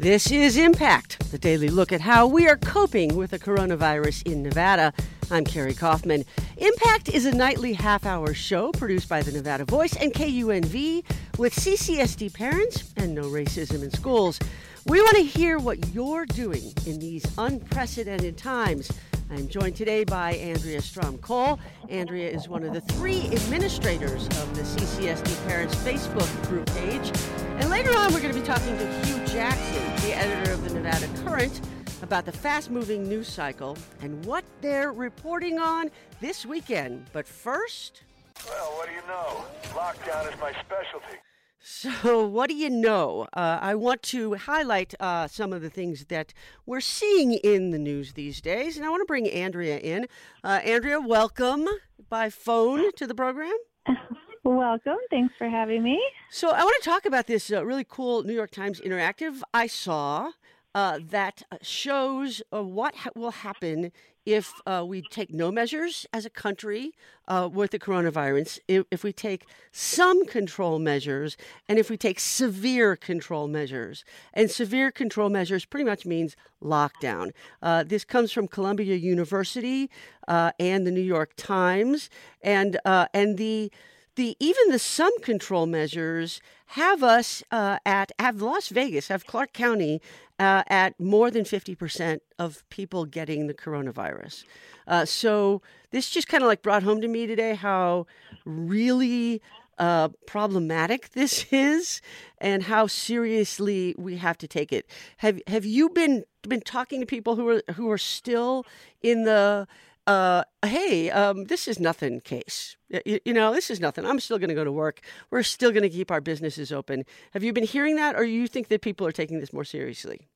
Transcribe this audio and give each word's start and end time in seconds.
This 0.00 0.30
is 0.30 0.56
Impact, 0.56 1.30
the 1.30 1.36
daily 1.36 1.68
look 1.68 1.92
at 1.92 2.00
how 2.00 2.26
we 2.26 2.48
are 2.48 2.56
coping 2.56 3.16
with 3.16 3.32
the 3.32 3.38
coronavirus 3.38 4.26
in 4.26 4.42
Nevada. 4.42 4.94
I'm 5.30 5.44
Carrie 5.44 5.74
Kaufman. 5.74 6.24
Impact 6.56 7.10
is 7.10 7.26
a 7.26 7.32
nightly 7.32 7.74
half 7.74 8.06
hour 8.06 8.32
show 8.32 8.72
produced 8.72 9.10
by 9.10 9.20
the 9.20 9.30
Nevada 9.30 9.66
Voice 9.66 9.94
and 9.96 10.10
KUNV 10.14 11.04
with 11.36 11.54
CCSD 11.54 12.32
parents 12.32 12.94
and 12.96 13.14
no 13.14 13.24
racism 13.24 13.82
in 13.82 13.90
schools. 13.90 14.38
We 14.86 15.02
want 15.02 15.18
to 15.18 15.22
hear 15.22 15.58
what 15.58 15.92
you're 15.92 16.24
doing 16.24 16.72
in 16.86 16.98
these 16.98 17.26
unprecedented 17.36 18.38
times. 18.38 18.90
I'm 19.32 19.46
joined 19.46 19.76
today 19.76 20.02
by 20.02 20.32
Andrea 20.32 20.80
Strohm 20.80 21.20
Cole. 21.20 21.60
Andrea 21.88 22.28
is 22.28 22.48
one 22.48 22.64
of 22.64 22.72
the 22.72 22.80
three 22.80 23.26
administrators 23.26 24.26
of 24.26 24.56
the 24.56 24.62
CCSD 24.62 25.46
Parents 25.46 25.72
Facebook 25.76 26.48
group 26.48 26.66
page. 26.70 27.12
And 27.60 27.70
later 27.70 27.96
on, 27.96 28.12
we're 28.12 28.20
going 28.20 28.34
to 28.34 28.40
be 28.40 28.44
talking 28.44 28.76
to 28.76 28.86
Hugh 29.04 29.24
Jackson, 29.26 30.08
the 30.08 30.16
editor 30.16 30.50
of 30.52 30.64
the 30.64 30.74
Nevada 30.74 31.06
Current, 31.22 31.60
about 32.02 32.24
the 32.24 32.32
fast 32.32 32.72
moving 32.72 33.08
news 33.08 33.28
cycle 33.28 33.78
and 34.02 34.24
what 34.24 34.44
they're 34.62 34.92
reporting 34.92 35.60
on 35.60 35.92
this 36.20 36.44
weekend. 36.44 37.06
But 37.12 37.24
first. 37.24 38.02
Well, 38.48 38.72
what 38.72 38.88
do 38.88 38.94
you 38.94 39.02
know? 39.06 39.44
Lockdown 39.74 40.32
is 40.32 40.40
my 40.40 40.50
specialty. 40.60 41.20
So, 41.62 42.26
what 42.26 42.48
do 42.48 42.56
you 42.56 42.70
know? 42.70 43.28
Uh, 43.34 43.58
I 43.60 43.74
want 43.74 44.02
to 44.04 44.34
highlight 44.34 44.94
uh, 44.98 45.28
some 45.28 45.52
of 45.52 45.60
the 45.60 45.68
things 45.68 46.06
that 46.06 46.32
we're 46.64 46.80
seeing 46.80 47.34
in 47.34 47.70
the 47.70 47.78
news 47.78 48.14
these 48.14 48.40
days, 48.40 48.78
and 48.78 48.86
I 48.86 48.88
want 48.88 49.02
to 49.02 49.06
bring 49.06 49.28
Andrea 49.28 49.78
in. 49.78 50.06
Uh, 50.42 50.60
Andrea, 50.64 50.98
welcome 50.98 51.68
by 52.08 52.30
phone 52.30 52.92
to 52.92 53.06
the 53.06 53.14
program. 53.14 53.52
Welcome. 54.42 54.96
Thanks 55.10 55.34
for 55.36 55.50
having 55.50 55.82
me. 55.82 56.00
So, 56.30 56.48
I 56.48 56.64
want 56.64 56.82
to 56.82 56.88
talk 56.88 57.04
about 57.04 57.26
this 57.26 57.52
uh, 57.52 57.62
really 57.62 57.84
cool 57.86 58.22
New 58.22 58.32
York 58.32 58.50
Times 58.50 58.80
interactive 58.80 59.42
I 59.52 59.66
saw 59.66 60.32
uh, 60.74 60.98
that 61.10 61.42
shows 61.60 62.40
uh, 62.52 62.62
what 62.62 62.94
ha- 62.94 63.10
will 63.14 63.32
happen 63.32 63.92
if 64.26 64.52
uh, 64.66 64.84
we 64.86 65.02
take 65.02 65.32
no 65.32 65.50
measures 65.50 66.06
as 66.12 66.24
a 66.24 66.30
country 66.30 66.92
uh, 67.28 67.48
with 67.52 67.70
the 67.70 67.78
coronavirus, 67.78 68.58
if, 68.68 68.84
if, 68.90 69.04
we 69.04 69.12
take 69.12 69.46
some 69.72 70.26
control 70.26 70.78
measures, 70.78 71.36
and 71.68 71.78
if 71.78 71.88
we 71.88 71.96
take 71.96 72.20
severe 72.20 72.96
control 72.96 73.48
measures. 73.48 74.04
And 74.34 74.50
severe 74.50 74.90
control 74.90 75.30
measures 75.30 75.64
pretty 75.64 75.84
much 75.84 76.04
means 76.04 76.36
lockdown. 76.62 77.32
Uh, 77.62 77.84
this 77.84 78.04
comes 78.04 78.32
from 78.32 78.48
Columbia 78.48 78.96
University 78.96 79.90
uh, 80.28 80.52
and 80.58 80.86
the 80.86 80.90
New 80.90 81.00
York 81.00 81.32
Times, 81.36 82.10
and 82.42 82.78
uh, 82.84 83.06
and 83.14 83.38
the 83.38 83.70
the 84.16 84.36
even 84.40 84.70
the 84.70 84.78
some 84.78 85.18
control 85.20 85.66
measures 85.66 86.40
have 86.66 87.02
us 87.02 87.42
uh, 87.50 87.78
at 87.84 88.12
have 88.18 88.42
Las 88.42 88.68
Vegas, 88.68 89.08
have 89.08 89.26
Clark 89.26 89.52
County 89.52 90.00
uh, 90.38 90.62
at 90.68 90.98
more 91.00 91.30
than 91.30 91.44
fifty 91.44 91.74
percent 91.74 92.22
of 92.38 92.68
people 92.70 93.04
getting 93.04 93.46
the 93.46 93.54
coronavirus. 93.54 94.44
Uh, 94.86 95.04
so 95.04 95.62
this 95.90 96.10
just 96.10 96.28
kind 96.28 96.42
of 96.42 96.48
like 96.48 96.62
brought 96.62 96.82
home 96.82 97.00
to 97.00 97.08
me 97.08 97.26
today 97.26 97.54
how 97.54 98.06
really 98.44 99.40
uh, 99.78 100.08
problematic 100.26 101.08
this 101.12 101.46
is 101.50 102.00
and 102.38 102.64
how 102.64 102.86
seriously 102.86 103.94
we 103.98 104.16
have 104.18 104.38
to 104.38 104.46
take 104.46 104.72
it. 104.72 104.86
Have 105.18 105.40
Have 105.46 105.64
you 105.64 105.88
been 105.88 106.24
been 106.42 106.60
talking 106.60 107.00
to 107.00 107.06
people 107.06 107.36
who 107.36 107.48
are 107.48 107.62
who 107.74 107.90
are 107.90 107.98
still 107.98 108.64
in 109.02 109.24
the 109.24 109.66
uh, 110.10 110.42
hey, 110.66 111.08
um, 111.10 111.44
this 111.44 111.68
is 111.68 111.78
nothing 111.78 112.20
case. 112.20 112.76
You, 112.88 113.20
you, 113.24 113.32
know, 113.32 113.52
this 113.52 113.70
is 113.70 113.78
nothing. 113.78 114.04
I'm 114.04 114.18
still 114.18 114.38
going 114.38 114.48
to 114.48 114.56
go 114.56 114.64
to 114.64 114.72
work. 114.72 115.02
We're 115.30 115.44
still 115.44 115.70
going 115.70 115.84
to 115.84 115.88
keep 115.88 116.10
our 116.10 116.20
businesses 116.20 116.72
open. 116.72 117.04
Have 117.32 117.44
you 117.44 117.52
been 117.52 117.64
hearing 117.64 117.94
that, 117.94 118.16
or 118.16 118.24
you 118.24 118.48
think 118.48 118.68
that 118.68 118.82
people 118.82 119.06
are 119.06 119.12
taking 119.12 119.38
this 119.38 119.52
more 119.52 119.62
seriously? 119.62 120.26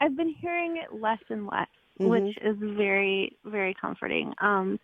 I've 0.00 0.16
been 0.16 0.34
hearing 0.40 0.78
it 0.78 1.00
less 1.00 1.20
and 1.30 1.46
less, 1.46 1.68
mm-hmm. 2.00 2.08
which 2.08 2.36
is 2.42 2.56
very, 2.58 3.38
very 3.44 3.74
comforting. 3.80 4.34
Um, 4.40 4.80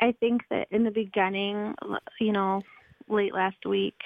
I 0.00 0.10
think 0.18 0.42
that 0.50 0.66
in 0.72 0.82
the 0.82 0.90
beginning, 0.90 1.76
you 2.20 2.32
know, 2.32 2.62
late 3.08 3.32
last 3.32 3.64
week, 3.64 4.00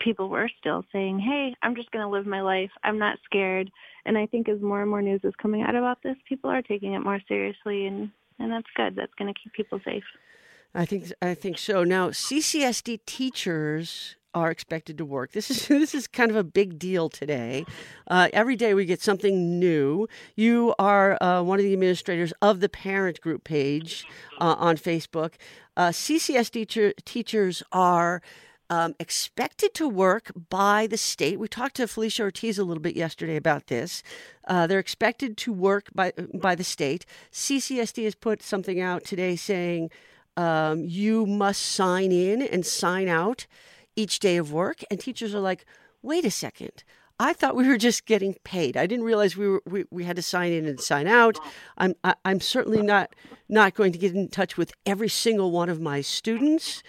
people 0.00 0.28
were 0.28 0.50
still 0.58 0.84
saying, 0.90 1.20
"Hey, 1.20 1.54
I'm 1.62 1.76
just 1.76 1.92
going 1.92 2.04
to 2.04 2.10
live 2.10 2.26
my 2.26 2.40
life. 2.40 2.70
I'm 2.82 2.98
not 2.98 3.18
scared." 3.24 3.70
And 4.04 4.18
I 4.18 4.26
think 4.26 4.48
as 4.48 4.60
more 4.60 4.80
and 4.80 4.90
more 4.90 5.00
news 5.00 5.20
is 5.22 5.32
coming 5.40 5.62
out 5.62 5.76
about 5.76 6.02
this, 6.02 6.16
people 6.28 6.50
are 6.50 6.60
taking 6.60 6.94
it 6.94 7.00
more 7.00 7.20
seriously 7.28 7.86
and 7.86 8.10
and 8.38 8.50
that's 8.50 8.68
good. 8.76 8.96
That's 8.96 9.14
going 9.14 9.32
to 9.32 9.38
keep 9.38 9.52
people 9.52 9.80
safe. 9.84 10.04
I 10.74 10.84
think 10.84 11.12
I 11.22 11.34
think 11.34 11.58
so. 11.58 11.84
Now, 11.84 12.10
CCSD 12.10 13.00
teachers 13.06 14.16
are 14.34 14.50
expected 14.50 14.98
to 14.98 15.04
work. 15.04 15.32
This 15.32 15.50
is 15.50 15.68
this 15.68 15.94
is 15.94 16.06
kind 16.06 16.30
of 16.30 16.36
a 16.36 16.44
big 16.44 16.78
deal 16.78 17.08
today. 17.08 17.64
Uh, 18.08 18.28
every 18.32 18.56
day 18.56 18.74
we 18.74 18.84
get 18.84 19.00
something 19.00 19.58
new. 19.58 20.08
You 20.34 20.74
are 20.78 21.22
uh, 21.22 21.42
one 21.42 21.58
of 21.58 21.64
the 21.64 21.72
administrators 21.72 22.32
of 22.42 22.60
the 22.60 22.68
parent 22.68 23.20
group 23.20 23.44
page 23.44 24.04
uh, 24.40 24.56
on 24.58 24.76
Facebook. 24.76 25.34
Uh, 25.76 25.88
CCSD 25.88 26.52
teacher, 26.52 26.92
teachers 27.04 27.62
are 27.72 28.20
um, 28.70 28.94
expected 28.98 29.74
to 29.74 29.88
work 29.88 30.32
by 30.48 30.86
the 30.86 30.96
state. 30.96 31.38
We 31.38 31.48
talked 31.48 31.76
to 31.76 31.86
Felicia 31.86 32.22
Ortiz 32.22 32.58
a 32.58 32.64
little 32.64 32.82
bit 32.82 32.96
yesterday 32.96 33.36
about 33.36 33.66
this. 33.66 34.02
Uh, 34.46 34.66
they're 34.66 34.78
expected 34.78 35.36
to 35.38 35.52
work 35.52 35.88
by 35.94 36.12
by 36.32 36.54
the 36.54 36.64
state. 36.64 37.04
CCSD 37.32 38.04
has 38.04 38.14
put 38.14 38.42
something 38.42 38.80
out 38.80 39.04
today 39.04 39.36
saying 39.36 39.90
um, 40.36 40.84
you 40.84 41.26
must 41.26 41.62
sign 41.62 42.12
in 42.12 42.42
and 42.42 42.64
sign 42.64 43.08
out 43.08 43.46
each 43.96 44.18
day 44.18 44.36
of 44.36 44.52
work, 44.52 44.82
and 44.90 44.98
teachers 44.98 45.34
are 45.34 45.40
like, 45.40 45.64
"Wait 46.02 46.24
a 46.24 46.30
second. 46.30 46.84
I 47.20 47.32
thought 47.32 47.54
we 47.54 47.68
were 47.68 47.76
just 47.76 48.06
getting 48.06 48.34
paid. 48.42 48.76
I 48.76 48.86
didn't 48.86 49.04
realize 49.04 49.36
we 49.36 49.48
were 49.48 49.62
we, 49.66 49.84
we 49.90 50.04
had 50.04 50.16
to 50.16 50.22
sign 50.22 50.52
in 50.52 50.66
and 50.66 50.80
sign 50.80 51.06
out. 51.06 51.38
I'm 51.78 51.94
I, 52.02 52.10
am 52.10 52.14
i 52.24 52.30
am 52.32 52.40
certainly 52.40 52.82
not 52.82 53.14
not 53.48 53.74
going 53.74 53.92
to 53.92 53.98
get 53.98 54.14
in 54.14 54.28
touch 54.28 54.56
with 54.56 54.72
every 54.84 55.08
single 55.08 55.52
one 55.52 55.68
of 55.68 55.80
my 55.80 56.00
students, 56.00 56.82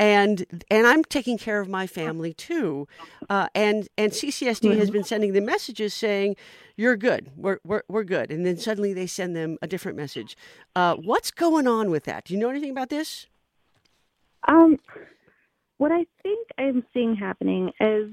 and 0.00 0.46
and 0.70 0.86
I'm 0.86 1.04
taking 1.04 1.36
care 1.36 1.60
of 1.60 1.68
my 1.68 1.86
family 1.86 2.32
too. 2.32 2.88
Uh, 3.28 3.48
and 3.54 3.88
and 3.98 4.12
CCSD 4.12 4.78
has 4.78 4.90
been 4.90 5.04
sending 5.04 5.34
them 5.34 5.44
messages 5.44 5.92
saying, 5.92 6.36
"You're 6.76 6.96
good. 6.96 7.30
We're 7.36 7.58
we're 7.62 7.82
we're 7.86 8.04
good." 8.04 8.30
And 8.30 8.46
then 8.46 8.56
suddenly 8.56 8.94
they 8.94 9.06
send 9.06 9.36
them 9.36 9.58
a 9.60 9.66
different 9.66 9.98
message. 9.98 10.38
Uh, 10.74 10.96
what's 10.96 11.30
going 11.30 11.66
on 11.66 11.90
with 11.90 12.04
that? 12.04 12.24
Do 12.24 12.32
you 12.32 12.40
know 12.40 12.48
anything 12.48 12.70
about 12.70 12.88
this? 12.88 13.26
Um, 14.48 14.78
what 15.76 15.92
I 15.92 16.06
think 16.22 16.48
I'm 16.56 16.82
seeing 16.94 17.14
happening 17.14 17.72
is 17.78 18.10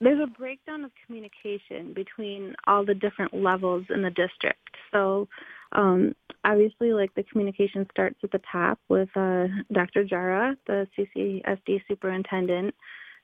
there's 0.00 0.20
a 0.22 0.26
breakdown 0.38 0.84
of 0.84 0.90
communication 1.06 1.94
between 1.94 2.54
all 2.66 2.84
the 2.84 2.94
different 2.94 3.32
levels 3.32 3.84
in 3.90 4.02
the 4.02 4.10
district. 4.10 4.76
So 4.92 5.28
um, 5.72 6.14
obviously, 6.44 6.92
like 6.92 7.14
the 7.14 7.22
communication 7.24 7.86
starts 7.90 8.18
at 8.22 8.30
the 8.30 8.40
top 8.50 8.78
with 8.88 9.08
uh, 9.16 9.46
Dr. 9.72 10.04
Jara, 10.04 10.56
the 10.66 10.86
CCSD 10.96 11.82
superintendent, 11.88 12.74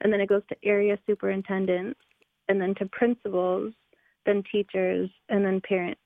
and 0.01 0.13
then 0.13 0.21
it 0.21 0.29
goes 0.29 0.43
to 0.49 0.57
area 0.65 0.99
superintendents, 1.07 2.01
and 2.49 2.61
then 2.61 2.75
to 2.77 2.87
principals, 2.87 3.73
then 4.27 4.43
teachers, 4.51 5.11
and 5.29 5.45
then 5.45 5.61
parents. 5.69 6.01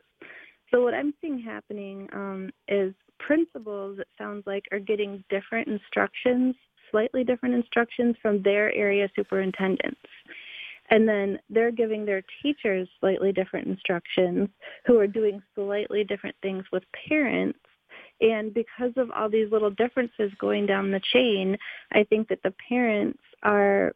So 0.73 0.83
what 0.83 0.95
I'm 0.95 1.15
seeing 1.21 1.39
happening 1.39 2.09
um, 2.13 2.51
is 2.69 2.93
principals, 3.21 4.01
it 4.01 4.09
sounds 4.19 4.43
like, 4.47 4.65
are 4.73 4.81
getting 4.81 5.23
different 5.31 5.69
instructions, 5.69 6.57
slightly 6.91 7.25
different 7.25 7.55
instructions 7.55 8.17
from 8.21 8.43
their 8.43 8.73
area 8.75 9.09
superintendents. 9.15 10.01
And 10.91 11.09
then 11.09 11.39
they're 11.51 11.73
giving 11.73 12.05
their 12.05 12.23
teachers 12.43 12.89
slightly 13.01 13.33
different 13.33 13.67
instructions 13.67 14.49
who 14.87 14.99
are 14.99 15.07
doing 15.07 15.43
slightly 15.55 16.05
different 16.05 16.37
things 16.43 16.65
with 16.73 16.85
parents. 17.09 17.59
And 18.21 18.55
because 18.55 18.93
of 18.97 19.11
all 19.11 19.29
these 19.29 19.51
little 19.51 19.71
differences 19.71 20.33
going 20.39 20.67
down 20.67 20.91
the 20.91 21.01
chain, 21.13 21.57
I 21.93 22.05
think 22.05 22.29
that 22.29 22.43
the 22.43 22.55
parents 22.69 23.21
are 23.43 23.93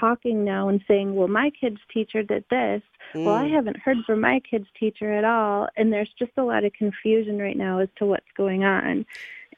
talking 0.00 0.44
now 0.44 0.68
and 0.68 0.80
saying, 0.88 1.14
well, 1.14 1.28
my 1.28 1.50
kid's 1.60 1.80
teacher 1.92 2.22
did 2.22 2.44
this. 2.50 2.82
Mm. 3.14 3.24
Well, 3.24 3.34
I 3.34 3.44
mm. 3.44 3.52
haven't 3.52 3.78
heard 3.78 3.98
from 4.06 4.20
my 4.20 4.40
kid's 4.48 4.68
teacher 4.78 5.12
at 5.12 5.24
all. 5.24 5.68
And 5.76 5.92
there's 5.92 6.12
just 6.18 6.32
a 6.36 6.44
lot 6.44 6.64
of 6.64 6.72
confusion 6.72 7.38
right 7.38 7.56
now 7.56 7.78
as 7.78 7.88
to 7.98 8.06
what's 8.06 8.26
going 8.36 8.64
on. 8.64 9.06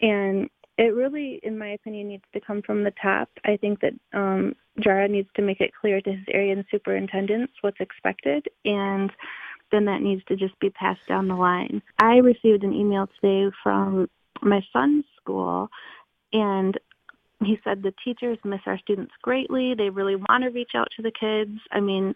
And 0.01 0.49
it 0.79 0.95
really, 0.95 1.41
in 1.43 1.59
my 1.59 1.71
opinion, 1.71 2.09
needs 2.09 2.25
to 2.33 2.41
come 2.41 2.63
from 2.63 2.85
the 2.85 2.93
top. 3.03 3.29
I 3.45 3.57
think 3.57 3.81
that 3.81 3.95
um, 4.15 4.55
JARA 4.81 5.09
needs 5.09 5.29
to 5.35 5.43
make 5.43 5.61
it 5.61 5.73
clear 5.79 6.01
to 6.01 6.13
his 6.13 6.25
area 6.33 6.53
and 6.53 6.65
superintendents 6.71 7.53
what's 7.61 7.81
expected, 7.81 8.47
and 8.65 9.11
then 9.73 9.85
that 9.87 10.01
needs 10.01 10.23
to 10.29 10.37
just 10.37 10.59
be 10.61 10.71
passed 10.71 11.01
down 11.09 11.27
the 11.27 11.35
line. 11.35 11.83
I 11.99 12.19
received 12.19 12.63
an 12.63 12.73
email 12.73 13.09
today 13.21 13.55
from 13.63 14.09
my 14.41 14.61
son's 14.73 15.05
school, 15.21 15.69
and 16.33 16.79
he 17.45 17.59
said 17.65 17.83
the 17.83 17.93
teachers 18.05 18.39
miss 18.45 18.61
our 18.67 18.79
students 18.79 19.13
greatly. 19.21 19.75
They 19.77 19.91
really 19.91 20.17
want 20.17 20.45
to 20.45 20.51
reach 20.51 20.73
out 20.77 20.89
to 20.97 21.03
the 21.03 21.13
kids. 21.13 21.59
I 21.73 21.81
mean, 21.81 22.15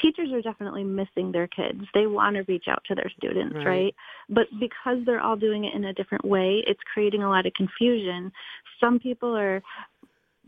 teachers 0.00 0.30
are 0.32 0.42
definitely 0.42 0.84
missing 0.84 1.32
their 1.32 1.46
kids. 1.46 1.80
They 1.94 2.06
want 2.06 2.36
to 2.36 2.42
reach 2.42 2.64
out 2.68 2.82
to 2.88 2.94
their 2.94 3.10
students, 3.16 3.54
right. 3.56 3.66
right. 3.66 3.94
But 4.28 4.46
because 4.58 4.98
they're 5.04 5.20
all 5.20 5.36
doing 5.36 5.64
it 5.64 5.74
in 5.74 5.84
a 5.84 5.92
different 5.92 6.24
way, 6.24 6.62
it's 6.66 6.80
creating 6.92 7.22
a 7.22 7.28
lot 7.28 7.46
of 7.46 7.52
confusion. 7.54 8.32
Some 8.78 8.98
people 8.98 9.36
are 9.36 9.62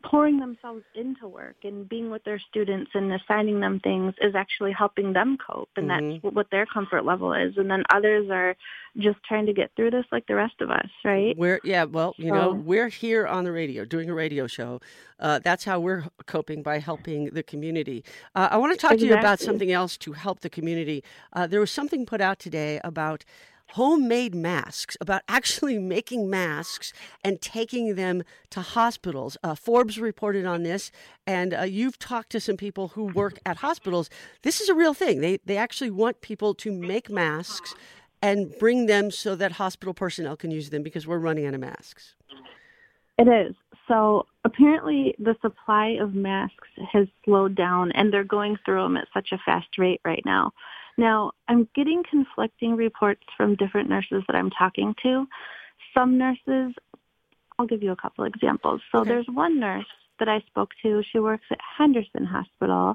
pouring 0.03 0.39
themselves 0.39 0.83
into 0.95 1.27
work 1.29 1.57
and 1.65 1.89
being 1.89 2.11
with 2.11 2.23
their 2.25 2.41
students 2.51 2.91
and 2.95 3.13
assigning 3.13 3.61
them 3.61 3.81
things 3.81 4.15
is 4.21 4.35
actually 4.35 4.73
helping 4.73 5.13
them 5.13 5.39
cope 5.39 5.71
and 5.77 5.89
Mhm. 5.89 6.21
that's 6.23 6.35
what 6.35 6.51
their 6.51 6.67
comfort 6.67 7.05
level 7.05 7.33
is 7.33 7.57
and 7.57 7.71
then 7.71 7.83
others 7.91 8.29
are 8.31 8.57
just 8.99 9.23
trying 9.25 9.47
to 9.47 9.53
get 9.53 9.71
through 9.75 9.91
this 9.91 10.05
like 10.13 10.27
the 10.27 10.35
rest 10.35 10.61
of 10.61 10.71
us 10.71 10.89
right 11.05 11.37
We're 11.37 11.61
yeah, 11.65 11.85
well, 11.85 12.15
you 12.19 12.31
know, 12.31 12.53
we're 12.53 12.89
here 12.89 13.27
on 13.27 13.45
the 13.45 13.53
radio 13.53 13.85
doing 13.85 14.11
a 14.11 14.15
radio 14.15 14.47
show. 14.47 14.81
Uh, 15.19 15.39
that's 15.39 15.65
how 15.65 15.79
we're 15.79 16.05
coping 16.27 16.63
by 16.63 16.79
helping 16.79 17.27
the 17.27 17.43
community. 17.43 18.05
Uh, 18.35 18.49
I 18.51 18.57
want 18.59 18.73
to 18.73 18.79
talk 18.79 18.99
to 18.99 19.07
you 19.07 19.15
about 19.15 19.39
something 19.41 19.71
else 19.71 19.97
to 19.99 20.13
help 20.13 20.41
the 20.41 20.51
community. 20.51 21.05
Uh, 21.33 21.47
there 21.47 21.61
was 21.61 21.71
something 21.71 22.05
put 22.07 22.21
out 22.21 22.39
today 22.39 22.81
about 22.85 23.25
homemade 23.73 24.35
masks, 24.35 24.97
about 25.01 25.23
actually 25.29 25.79
making 25.97 26.29
masks 26.31 26.93
and 27.23 27.41
taking 27.41 27.95
them 27.95 28.23
to 28.51 28.61
hospitals. 28.61 29.37
Uh, 29.43 29.55
Forbes 29.55 29.99
reported 29.99 30.47
on 30.47 30.63
this, 30.63 30.91
and 31.27 31.55
uh, 31.55 31.63
you've 31.63 31.99
talked 31.99 32.31
to 32.31 32.41
some 32.41 32.57
people 32.57 32.89
who 32.89 33.05
work 33.05 33.39
at 33.45 33.59
hospitals. 33.59 34.11
This 34.43 34.61
is 34.61 34.69
a 34.69 34.75
real 34.75 34.95
thing. 34.95 35.21
They 35.21 35.39
they 35.45 35.57
actually 35.57 35.91
want 35.91 36.21
people 36.21 36.55
to 36.55 36.73
make 36.73 37.11
masks 37.11 37.75
and 38.23 38.57
bring 38.59 38.87
them 38.87 39.11
so 39.11 39.35
that 39.35 39.53
hospital 39.53 39.93
personnel 39.93 40.37
can 40.37 40.51
use 40.51 40.71
them 40.71 40.83
because 40.83 41.07
we're 41.07 41.19
running 41.19 41.45
out 41.45 41.55
of 41.55 41.61
masks. 41.61 42.15
It 43.19 43.29
is. 43.29 43.55
So 43.89 44.27
apparently 44.45 45.15
the 45.19 45.37
supply 45.43 45.97
of 46.01 46.15
masks 46.15 46.69
has 46.93 47.09
slowed 47.25 47.55
down 47.55 47.93
and 47.93 48.13
they're 48.13 48.25
going 48.25 48.57
through 48.65 48.83
them 48.85 48.97
at 48.97 49.09
such 49.13 49.33
a 49.33 49.39
fast 49.45 49.77
rate 49.77 50.01
right 50.05 50.23
now. 50.25 50.53
Now, 50.99 51.33
I'm 51.49 51.69
getting 51.75 52.03
conflicting 52.09 52.77
reports 52.77 53.23
from 53.37 53.57
different 53.57 53.89
nurses 53.89 54.23
that 54.27 54.37
I'm 54.37 54.51
talking 54.51 54.95
to. 55.03 55.27
Some 55.95 56.19
nurses, 56.19 56.75
I'll 57.59 57.67
give 57.67 57.83
you 57.83 57.93
a 57.93 57.97
couple 57.97 58.25
examples. 58.25 58.81
So 58.93 58.99
Okay. 58.99 59.09
there's 59.11 59.27
one 59.29 59.59
nurse 59.59 59.87
that 60.19 60.29
I 60.29 60.41
spoke 60.41 60.71
to. 60.83 61.03
She 61.11 61.19
works 61.19 61.45
at 61.51 61.59
Henderson 61.79 62.25
Hospital. 62.25 62.95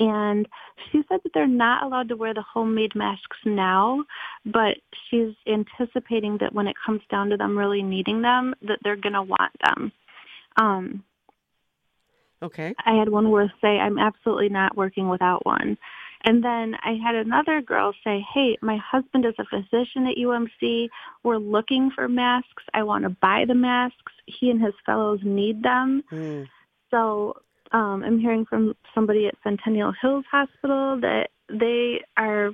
And 0.00 0.48
she 0.90 1.02
said 1.08 1.20
that 1.24 1.30
they're 1.34 1.48
not 1.48 1.82
allowed 1.82 2.08
to 2.08 2.16
wear 2.16 2.32
the 2.32 2.42
homemade 2.42 2.94
masks 2.94 3.36
now, 3.44 4.04
but 4.46 4.76
she's 5.08 5.34
anticipating 5.48 6.38
that 6.38 6.52
when 6.52 6.68
it 6.68 6.76
comes 6.84 7.00
down 7.10 7.30
to 7.30 7.36
them 7.36 7.58
really 7.58 7.82
needing 7.82 8.22
them, 8.22 8.54
that 8.62 8.78
they're 8.84 8.94
going 8.94 9.14
to 9.14 9.22
want 9.22 9.52
them. 9.64 9.92
Um, 10.56 11.04
Okay. 12.42 12.74
I 12.86 12.94
had 12.94 13.08
one 13.08 13.30
worth 13.30 13.50
say, 13.60 13.78
I'm 13.78 13.98
absolutely 13.98 14.48
not 14.48 14.76
working 14.76 15.08
without 15.08 15.44
one. 15.44 15.76
And 16.24 16.44
then 16.44 16.74
I 16.82 16.98
had 17.02 17.14
another 17.14 17.60
girl 17.60 17.92
say, 18.04 18.24
hey, 18.34 18.58
my 18.60 18.76
husband 18.76 19.24
is 19.24 19.34
a 19.38 19.44
physician 19.44 20.06
at 20.06 20.16
UMC. 20.16 20.88
We're 21.22 21.38
looking 21.38 21.90
for 21.94 22.08
masks. 22.08 22.64
I 22.74 22.82
want 22.82 23.04
to 23.04 23.10
buy 23.10 23.44
the 23.46 23.54
masks. 23.54 24.12
He 24.26 24.50
and 24.50 24.60
his 24.60 24.74
fellows 24.84 25.20
need 25.22 25.62
them. 25.62 26.02
Hmm. 26.10 26.42
So 26.90 27.36
um, 27.72 28.02
I'm 28.04 28.18
hearing 28.18 28.46
from 28.46 28.74
somebody 28.94 29.26
at 29.26 29.34
Centennial 29.44 29.92
Hills 30.00 30.24
Hospital 30.30 31.00
that 31.00 31.30
they 31.48 32.02
are 32.16 32.50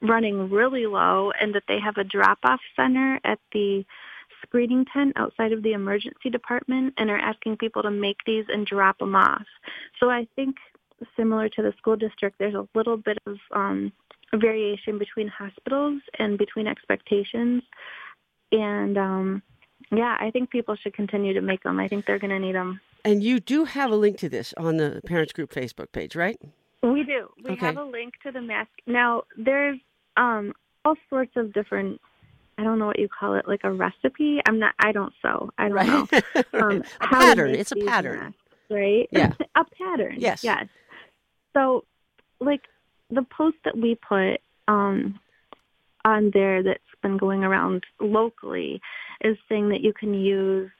running 0.00 0.50
really 0.50 0.86
low 0.86 1.30
and 1.40 1.54
that 1.54 1.62
they 1.68 1.78
have 1.78 1.96
a 1.96 2.04
drop-off 2.04 2.60
center 2.74 3.20
at 3.24 3.38
the 3.52 3.84
screening 4.44 4.84
tent 4.92 5.12
outside 5.16 5.52
of 5.52 5.62
the 5.62 5.72
emergency 5.72 6.28
department 6.28 6.94
and 6.96 7.08
are 7.08 7.18
asking 7.18 7.56
people 7.56 7.82
to 7.82 7.90
make 7.90 8.18
these 8.26 8.44
and 8.48 8.66
drop 8.66 8.98
them 8.98 9.14
off. 9.14 9.46
So 10.00 10.10
I 10.10 10.26
think 10.34 10.56
similar 11.16 11.48
to 11.50 11.62
the 11.62 11.72
school 11.78 11.96
district, 11.96 12.38
there's 12.38 12.54
a 12.54 12.66
little 12.74 12.96
bit 12.96 13.18
of 13.26 13.36
um, 13.52 13.92
variation 14.34 14.98
between 14.98 15.28
hospitals 15.28 16.00
and 16.18 16.38
between 16.38 16.66
expectations. 16.66 17.62
And 18.50 18.98
um, 18.98 19.42
yeah, 19.90 20.16
I 20.20 20.30
think 20.30 20.50
people 20.50 20.76
should 20.76 20.94
continue 20.94 21.32
to 21.34 21.40
make 21.40 21.62
them. 21.62 21.78
I 21.80 21.88
think 21.88 22.06
they're 22.06 22.18
going 22.18 22.30
to 22.30 22.38
need 22.38 22.54
them. 22.54 22.80
And 23.04 23.22
you 23.22 23.40
do 23.40 23.64
have 23.64 23.90
a 23.90 23.96
link 23.96 24.18
to 24.18 24.28
this 24.28 24.54
on 24.56 24.76
the 24.76 25.00
Parents 25.06 25.32
Group 25.32 25.52
Facebook 25.52 25.90
page, 25.92 26.14
right? 26.14 26.38
We 26.82 27.04
do. 27.04 27.28
We 27.44 27.52
Okay. 27.52 27.66
have 27.66 27.76
a 27.76 27.84
link 27.84 28.14
to 28.24 28.32
the 28.32 28.40
mask. 28.40 28.70
Now, 28.86 29.22
there's 29.36 29.78
um, 30.16 30.52
all 30.84 30.94
sorts 31.10 31.32
of 31.36 31.52
different. 31.52 32.00
I 32.58 32.64
don't 32.64 32.78
know 32.78 32.86
what 32.86 32.98
you 32.98 33.08
call 33.08 33.34
it, 33.34 33.48
like 33.48 33.60
a 33.64 33.72
recipe. 33.72 34.40
I'm 34.46 34.58
not. 34.58 34.74
I 34.78 34.92
don't 34.92 35.12
sew. 35.22 35.50
I 35.58 35.68
don't 35.68 35.86
know. 35.86 36.08
right. 36.52 36.62
Um, 36.62 36.82
a 37.00 37.06
pattern. 37.08 37.54
It's 37.54 37.72
a 37.72 37.76
pattern. 37.76 38.18
masks, 38.20 38.36
right? 38.70 39.08
Yeah. 39.10 39.32
a 39.56 39.64
pattern. 39.78 40.16
Yes. 40.18 40.44
Yes. 40.44 40.66
So, 41.54 41.84
like 42.40 42.62
the 43.10 43.22
post 43.22 43.56
that 43.64 43.76
we 43.76 43.94
put 43.96 44.40
um, 44.68 45.18
on 46.04 46.30
there 46.32 46.62
that's 46.62 46.80
been 47.02 47.16
going 47.16 47.44
around 47.44 47.84
locally 48.00 48.80
is 49.22 49.36
saying 49.48 49.68
that 49.70 49.80
you 49.80 49.92
can 49.92 50.14
use 50.14 50.70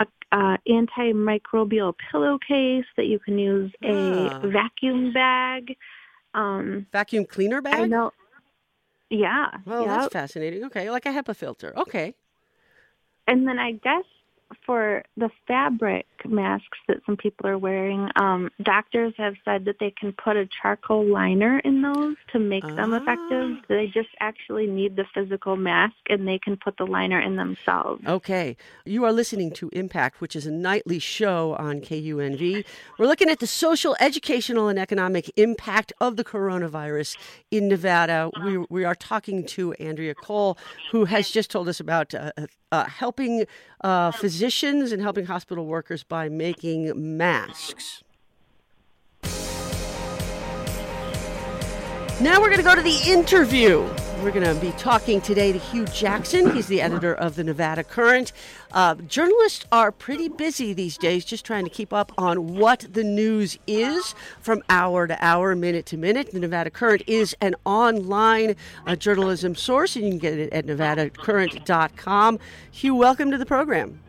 a 0.00 0.06
uh, 0.32 0.56
antimicrobial 0.68 1.94
pillowcase, 2.10 2.86
that 2.96 3.06
you 3.06 3.18
can 3.18 3.38
use 3.38 3.72
a 3.84 4.28
Ah. 4.32 4.40
vacuum 4.44 5.12
bag. 5.12 5.76
Um, 6.34 6.86
Vacuum 6.92 7.26
cleaner 7.26 7.60
bag? 7.60 7.74
I 7.74 7.86
know. 7.86 8.12
Yeah. 9.10 9.48
Well, 9.66 9.82
yep. 9.82 9.90
that's 9.90 10.12
fascinating. 10.12 10.64
Okay, 10.64 10.90
like 10.90 11.04
a 11.04 11.10
HEPA 11.10 11.36
filter. 11.36 11.74
Okay. 11.76 12.14
And 13.28 13.46
then 13.46 13.58
I 13.58 13.72
guess 13.72 14.04
for 14.64 15.04
the 15.16 15.30
fabric 15.46 16.06
masks 16.24 16.78
that 16.88 16.98
some 17.04 17.16
people 17.16 17.46
are 17.46 17.58
wearing, 17.58 18.08
um, 18.16 18.50
doctors 18.62 19.14
have 19.16 19.34
said 19.44 19.64
that 19.64 19.76
they 19.80 19.90
can 19.90 20.12
put 20.12 20.36
a 20.36 20.48
charcoal 20.60 21.04
liner 21.04 21.58
in 21.60 21.82
those 21.82 22.16
to 22.32 22.38
make 22.38 22.64
them 22.64 22.92
effective. 22.92 23.56
Ah. 23.58 23.64
They 23.68 23.86
just 23.86 24.10
actually 24.20 24.66
need 24.66 24.96
the 24.96 25.04
physical 25.14 25.56
mask 25.56 25.96
and 26.08 26.26
they 26.26 26.38
can 26.38 26.56
put 26.56 26.76
the 26.76 26.86
liner 26.86 27.20
in 27.20 27.36
themselves. 27.36 28.02
Okay. 28.06 28.56
You 28.84 29.04
are 29.04 29.12
listening 29.12 29.50
to 29.52 29.68
Impact, 29.72 30.20
which 30.20 30.36
is 30.36 30.46
a 30.46 30.50
nightly 30.50 30.98
show 30.98 31.56
on 31.58 31.80
KUNV. 31.80 32.64
We're 32.98 33.06
looking 33.06 33.28
at 33.28 33.40
the 33.40 33.46
social, 33.46 33.96
educational, 34.00 34.68
and 34.68 34.78
economic 34.78 35.30
impact 35.36 35.92
of 36.00 36.16
the 36.16 36.24
coronavirus 36.24 37.16
in 37.50 37.68
Nevada. 37.68 38.30
We, 38.44 38.58
we 38.70 38.84
are 38.84 38.94
talking 38.94 39.44
to 39.46 39.72
Andrea 39.74 40.14
Cole, 40.14 40.58
who 40.90 41.04
has 41.06 41.30
just 41.30 41.50
told 41.50 41.68
us 41.68 41.80
about 41.80 42.14
uh, 42.14 42.32
uh, 42.72 42.86
helping 42.86 43.46
uh, 43.82 44.10
physicians 44.10 44.90
and 44.90 45.00
helping 45.00 45.26
hospital 45.26 45.66
workers 45.66 46.02
by 46.02 46.28
making 46.28 47.16
masks. 47.16 48.02
Now 52.20 52.40
we're 52.40 52.48
going 52.48 52.58
to 52.58 52.62
go 52.62 52.74
to 52.74 52.82
the 52.82 53.00
interview. 53.06 53.88
We're 54.22 54.30
going 54.30 54.54
to 54.54 54.60
be 54.60 54.70
talking 54.78 55.20
today 55.20 55.50
to 55.50 55.58
Hugh 55.58 55.84
Jackson. 55.86 56.52
He's 56.52 56.68
the 56.68 56.80
editor 56.80 57.12
of 57.12 57.34
the 57.34 57.42
Nevada 57.42 57.82
Current. 57.82 58.32
Uh, 58.70 58.94
journalists 58.94 59.66
are 59.72 59.90
pretty 59.90 60.28
busy 60.28 60.72
these 60.72 60.96
days 60.96 61.24
just 61.24 61.44
trying 61.44 61.64
to 61.64 61.70
keep 61.70 61.92
up 61.92 62.12
on 62.16 62.54
what 62.54 62.86
the 62.92 63.02
news 63.02 63.58
is 63.66 64.14
from 64.40 64.62
hour 64.70 65.08
to 65.08 65.18
hour, 65.20 65.56
minute 65.56 65.86
to 65.86 65.96
minute. 65.96 66.30
The 66.30 66.38
Nevada 66.38 66.70
Current 66.70 67.02
is 67.08 67.34
an 67.40 67.56
online 67.64 68.54
uh, 68.86 68.94
journalism 68.94 69.56
source, 69.56 69.96
and 69.96 70.04
you 70.04 70.12
can 70.12 70.18
get 70.20 70.38
it 70.38 70.52
at 70.52 70.66
nevadacurrent.com. 70.66 72.38
Hugh, 72.70 72.94
welcome 72.94 73.32
to 73.32 73.38
the 73.38 73.46
program. 73.46 74.00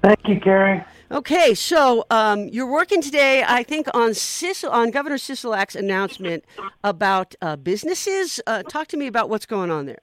Thank 0.00 0.20
you, 0.28 0.38
Carrie. 0.38 0.84
Okay, 1.12 1.52
so 1.54 2.06
um, 2.10 2.48
you're 2.48 2.70
working 2.70 3.02
today, 3.02 3.44
I 3.46 3.62
think, 3.64 3.86
on 3.92 4.14
Sis- 4.14 4.64
on 4.64 4.90
Governor 4.90 5.16
Sisolak's 5.18 5.76
announcement 5.76 6.42
about 6.82 7.34
uh, 7.42 7.56
businesses. 7.56 8.40
Uh, 8.46 8.62
talk 8.62 8.88
to 8.88 8.96
me 8.96 9.06
about 9.08 9.28
what's 9.28 9.44
going 9.44 9.70
on 9.70 9.84
there. 9.84 9.98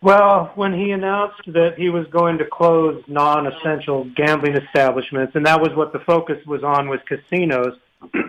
Well, 0.00 0.52
when 0.54 0.72
he 0.72 0.92
announced 0.92 1.42
that 1.48 1.74
he 1.76 1.88
was 1.90 2.06
going 2.12 2.38
to 2.38 2.44
close 2.44 3.02
non-essential 3.08 4.04
gambling 4.14 4.56
establishments, 4.56 5.34
and 5.34 5.44
that 5.46 5.60
was 5.60 5.70
what 5.74 5.92
the 5.92 5.98
focus 5.98 6.36
was 6.46 6.62
on 6.62 6.88
was 6.88 7.00
casinos 7.08 7.76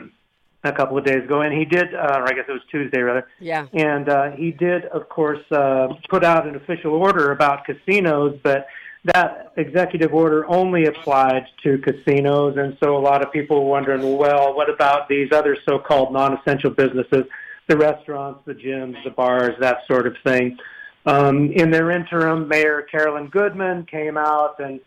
a 0.63 0.71
couple 0.73 0.97
of 0.97 1.05
days 1.05 1.23
ago, 1.23 1.41
and 1.41 1.53
he 1.55 1.65
did, 1.65 1.93
uh, 1.93 1.97
or 2.17 2.23
I 2.27 2.31
guess 2.33 2.45
it 2.47 2.51
was 2.51 2.63
Tuesday 2.71 3.01
rather, 3.01 3.27
Yeah. 3.39 3.67
and 3.73 4.09
uh, 4.09 4.31
he 4.31 4.49
did, 4.49 4.85
of 4.85 5.07
course, 5.09 5.43
uh, 5.51 5.89
put 6.09 6.23
out 6.23 6.47
an 6.47 6.55
official 6.55 6.93
order 6.93 7.31
about 7.31 7.65
casinos, 7.65 8.39
but 8.41 8.65
that 9.05 9.53
executive 9.55 10.13
order 10.13 10.45
only 10.49 10.85
applied 10.85 11.45
to 11.63 11.77
casinos, 11.77 12.57
and 12.57 12.77
so 12.83 12.97
a 12.97 12.99
lot 12.99 13.23
of 13.23 13.31
people 13.31 13.63
were 13.63 13.69
wondering, 13.69 14.17
well, 14.17 14.53
what 14.55 14.69
about 14.69 15.07
these 15.07 15.31
other 15.31 15.57
so-called 15.67 16.11
non-essential 16.11 16.71
businesses, 16.71 17.25
the 17.67 17.77
restaurants, 17.77 18.41
the 18.45 18.53
gyms, 18.53 19.01
the 19.03 19.11
bars, 19.11 19.55
that 19.59 19.79
sort 19.87 20.05
of 20.05 20.15
thing. 20.23 20.57
Um, 21.05 21.51
in 21.53 21.71
their 21.71 21.91
interim, 21.91 22.47
Mayor 22.47 22.81
Carolyn 22.91 23.27
Goodman 23.27 23.85
came 23.85 24.17
out 24.17 24.59
and 24.59 24.81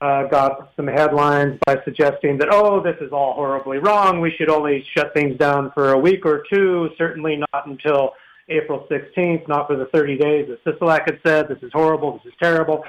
uh, 0.00 0.24
got 0.24 0.72
some 0.76 0.86
headlines 0.86 1.58
by 1.64 1.78
suggesting 1.84 2.36
that, 2.38 2.48
oh, 2.50 2.82
this 2.82 2.96
is 3.00 3.12
all 3.12 3.32
horribly 3.34 3.78
wrong. 3.78 4.20
We 4.20 4.32
should 4.36 4.50
only 4.50 4.84
shut 4.94 5.14
things 5.14 5.38
down 5.38 5.70
for 5.72 5.92
a 5.92 5.98
week 5.98 6.26
or 6.26 6.44
two, 6.52 6.90
certainly 6.98 7.36
not 7.52 7.66
until 7.66 8.12
April 8.48 8.86
16th, 8.90 9.48
not 9.48 9.66
for 9.66 9.76
the 9.76 9.86
30 9.86 10.18
days 10.18 10.48
that 10.48 10.64
Sisolak 10.64 11.06
had 11.06 11.20
said. 11.24 11.48
This 11.48 11.62
is 11.62 11.72
horrible. 11.72 12.20
This 12.24 12.32
is 12.32 12.38
terrible. 12.42 12.84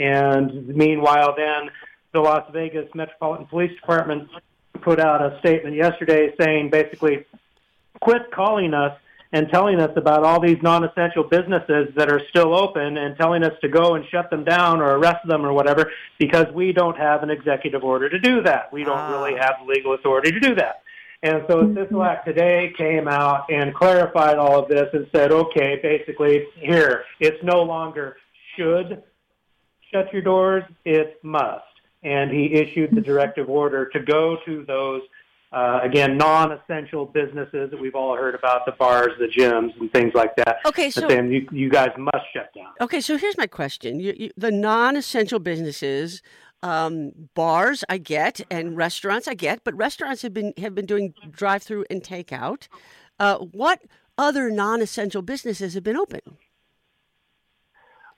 And 0.00 0.66
meanwhile, 0.66 1.34
then 1.36 1.70
the 2.12 2.20
Las 2.20 2.50
Vegas 2.52 2.88
Metropolitan 2.94 3.46
Police 3.46 3.78
Department 3.78 4.28
put 4.82 4.98
out 4.98 5.20
a 5.20 5.38
statement 5.40 5.76
yesterday 5.76 6.34
saying 6.40 6.70
basically, 6.70 7.26
quit 8.00 8.32
calling 8.32 8.72
us 8.72 8.98
and 9.32 9.48
telling 9.50 9.78
us 9.78 9.90
about 9.96 10.24
all 10.24 10.40
these 10.40 10.56
non-essential 10.62 11.22
businesses 11.24 11.88
that 11.96 12.10
are 12.10 12.20
still 12.30 12.54
open 12.54 12.96
and 12.96 13.16
telling 13.16 13.44
us 13.44 13.52
to 13.60 13.68
go 13.68 13.94
and 13.94 14.04
shut 14.10 14.28
them 14.30 14.42
down 14.42 14.80
or 14.80 14.96
arrest 14.96 15.24
them 15.28 15.44
or 15.44 15.52
whatever 15.52 15.92
because 16.18 16.46
we 16.52 16.72
don't 16.72 16.96
have 16.96 17.22
an 17.22 17.30
executive 17.30 17.84
order 17.84 18.08
to 18.08 18.18
do 18.18 18.42
that. 18.42 18.72
We 18.72 18.82
don't 18.82 18.98
ah. 18.98 19.12
really 19.12 19.38
have 19.38 19.56
legal 19.66 19.94
authority 19.94 20.32
to 20.32 20.40
do 20.40 20.54
that. 20.56 20.82
And 21.22 21.44
so 21.46 21.62
Sisolak 21.64 22.24
today 22.24 22.72
came 22.78 23.06
out 23.06 23.44
and 23.52 23.74
clarified 23.74 24.38
all 24.38 24.58
of 24.58 24.68
this 24.70 24.88
and 24.94 25.06
said, 25.14 25.30
okay, 25.30 25.78
basically 25.82 26.46
here, 26.54 27.04
it's 27.20 27.44
no 27.44 27.62
longer 27.62 28.16
should 28.56 29.02
shut 29.92 30.12
your 30.12 30.22
doors, 30.22 30.64
it 30.84 31.18
must. 31.22 31.64
And 32.02 32.30
he 32.30 32.54
issued 32.54 32.94
the 32.94 33.00
directive 33.00 33.48
order 33.50 33.88
to 33.90 34.00
go 34.00 34.38
to 34.46 34.64
those 34.64 35.02
uh, 35.52 35.80
again, 35.82 36.16
non-essential 36.16 37.06
businesses 37.06 37.70
that 37.70 37.80
we've 37.80 37.96
all 37.96 38.14
heard 38.14 38.36
about, 38.36 38.64
the 38.66 38.72
bars, 38.72 39.10
the 39.18 39.26
gyms, 39.26 39.78
and 39.80 39.92
things 39.92 40.12
like 40.14 40.36
that. 40.36 40.58
Okay, 40.64 40.90
so 40.90 41.08
saying 41.08 41.32
you, 41.32 41.48
you 41.50 41.68
guys 41.68 41.90
must 41.98 42.24
shut 42.32 42.54
down. 42.54 42.68
Okay, 42.80 43.00
so 43.00 43.16
here's 43.16 43.36
my 43.36 43.48
question: 43.48 43.98
you, 43.98 44.14
you, 44.16 44.30
the 44.36 44.52
non-essential 44.52 45.40
businesses, 45.40 46.22
um, 46.62 47.10
bars, 47.34 47.82
I 47.88 47.98
get, 47.98 48.40
and 48.48 48.76
restaurants, 48.76 49.26
I 49.26 49.34
get, 49.34 49.64
but 49.64 49.76
restaurants 49.76 50.22
have 50.22 50.32
been 50.32 50.52
have 50.58 50.74
been 50.74 50.86
doing 50.86 51.14
drive-through 51.28 51.86
and 51.90 52.00
takeout. 52.00 52.68
Uh, 53.18 53.38
what 53.38 53.82
other 54.16 54.50
non-essential 54.50 55.22
businesses 55.22 55.74
have 55.74 55.82
been 55.82 55.96
open? 55.96 56.20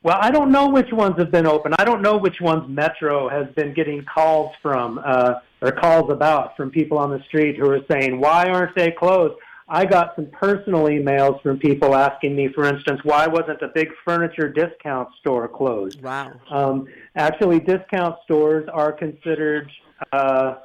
Well, 0.03 0.19
I 0.21 0.31
don't 0.31 0.51
know 0.51 0.69
which 0.69 0.93
ones 0.93 1.17
have 1.19 1.31
been 1.31 1.47
open. 1.47 1.75
I 1.79 1.85
don't 1.85 2.03
know 2.03 2.17
which 2.17 2.41
ones 2.41 2.69
Metro 2.69 3.29
has 3.29 3.47
been 3.55 3.73
getting 3.73 4.05
calls 4.05 4.53
from 4.61 5.01
uh, 5.05 5.35
or 5.61 5.71
calls 5.71 6.11
about 6.11 6.57
from 6.57 6.71
people 6.71 6.99
on 6.99 7.11
the 7.11 7.23
street 7.25 7.57
who 7.57 7.71
are 7.71 7.81
saying, 7.89 8.21
"Why 8.21 8.49
aren't 8.49 8.75
they 8.75 8.91
closed?" 8.91 9.35
I 9.69 9.87
got 9.87 10.15
some 10.17 10.27
personal 10.27 10.85
emails 10.85 11.41
from 11.43 11.59
people 11.59 11.95
asking 11.95 12.37
me, 12.37 12.49
for 12.49 12.65
instance, 12.65 13.01
why 13.05 13.27
wasn't 13.27 13.63
a 13.63 13.69
big 13.69 13.89
furniture 14.05 14.49
discount 14.49 15.09
store 15.21 15.49
closed? 15.49 16.03
Wow. 16.03 16.33
Um, 16.51 16.89
actually, 17.17 17.61
discount 17.61 18.17
stores 18.25 18.69
are 18.71 18.93
considered. 18.93 19.71
Uh, 20.13 20.57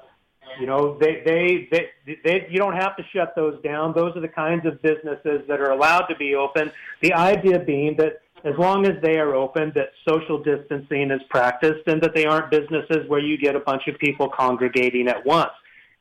you 0.59 0.65
know, 0.65 0.97
they, 0.97 1.21
they, 1.25 1.67
they, 1.71 2.17
they, 2.23 2.47
you 2.49 2.57
don't 2.57 2.75
have 2.75 2.97
to 2.97 3.03
shut 3.13 3.33
those 3.35 3.61
down. 3.61 3.93
Those 3.93 4.15
are 4.17 4.21
the 4.21 4.27
kinds 4.27 4.65
of 4.65 4.81
businesses 4.81 5.43
that 5.47 5.61
are 5.61 5.71
allowed 5.71 6.07
to 6.07 6.15
be 6.15 6.35
open. 6.35 6.71
The 7.01 7.13
idea 7.13 7.59
being 7.59 7.95
that 7.97 8.21
as 8.43 8.53
long 8.57 8.85
as 8.85 9.01
they 9.01 9.17
are 9.17 9.35
open, 9.35 9.71
that 9.75 9.89
social 10.07 10.41
distancing 10.41 11.11
is 11.11 11.21
practiced 11.29 11.87
and 11.87 12.01
that 12.01 12.13
they 12.13 12.25
aren't 12.25 12.51
businesses 12.51 13.07
where 13.07 13.19
you 13.19 13.37
get 13.37 13.55
a 13.55 13.59
bunch 13.59 13.87
of 13.87 13.97
people 13.99 14.29
congregating 14.29 15.07
at 15.07 15.25
once. 15.25 15.51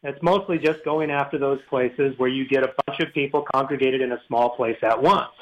It's 0.03 0.23
mostly 0.23 0.59
just 0.59 0.85
going 0.85 1.11
after 1.11 1.39
those 1.39 1.61
places 1.69 2.17
where 2.19 2.29
you 2.29 2.47
get 2.47 2.63
a 2.63 2.73
bunch 2.87 3.01
of 3.01 3.13
people 3.13 3.45
congregated 3.55 4.01
in 4.01 4.13
a 4.13 4.21
small 4.27 4.51
place 4.51 4.79
at 4.83 5.03
once. 5.03 5.33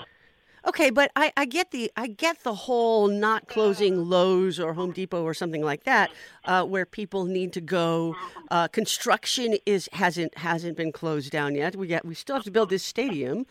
Okay, 0.67 0.89
but 0.89 1.11
I, 1.15 1.31
I 1.37 1.45
get 1.45 1.73
the 1.73 1.93
I 1.95 2.07
get 2.07 2.43
the 2.43 2.55
whole 2.55 3.07
not 3.07 3.49
closing 3.49 4.09
Lowe's 4.09 4.59
or 4.59 4.73
Home 4.73 4.93
Depot 4.93 5.23
or 5.23 5.35
something 5.35 5.63
like 5.63 5.85
that, 5.85 6.11
uh, 6.47 6.65
where 6.65 6.87
people 6.87 7.27
need 7.27 7.53
to 7.53 7.61
go. 7.61 8.17
Uh, 8.51 8.69
construction 8.69 9.57
is 9.67 9.91
hasn't 9.93 10.39
hasn't 10.39 10.79
been 10.79 10.91
closed 10.91 11.31
down 11.31 11.55
yet. 11.55 11.77
We 11.77 11.87
got 11.87 12.07
we 12.07 12.15
still 12.15 12.37
have 12.37 12.45
to 12.45 12.51
build 12.51 12.71
this 12.71 12.83
stadium, 12.83 13.45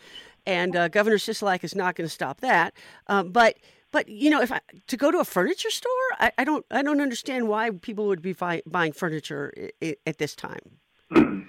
and 0.46 0.76
uh, 0.76 0.88
Governor 0.88 1.16
Sisolak 1.16 1.64
is 1.64 1.74
not 1.74 1.94
going 1.96 2.06
to 2.06 2.12
stop 2.12 2.40
that. 2.40 2.74
Um, 3.06 3.30
but 3.30 3.56
but 3.92 4.08
you 4.08 4.30
know, 4.30 4.40
if 4.42 4.50
I, 4.50 4.60
to 4.88 4.96
go 4.96 5.10
to 5.10 5.18
a 5.18 5.24
furniture 5.24 5.70
store, 5.70 5.90
I, 6.18 6.32
I 6.38 6.44
don't 6.44 6.64
I 6.70 6.82
don't 6.82 7.00
understand 7.00 7.48
why 7.48 7.70
people 7.70 8.06
would 8.06 8.22
be 8.22 8.34
buying 8.66 8.92
furniture 8.92 9.52
I- 9.56 9.86
I- 9.86 9.96
at 10.06 10.18
this 10.18 10.34
time. 10.34 10.78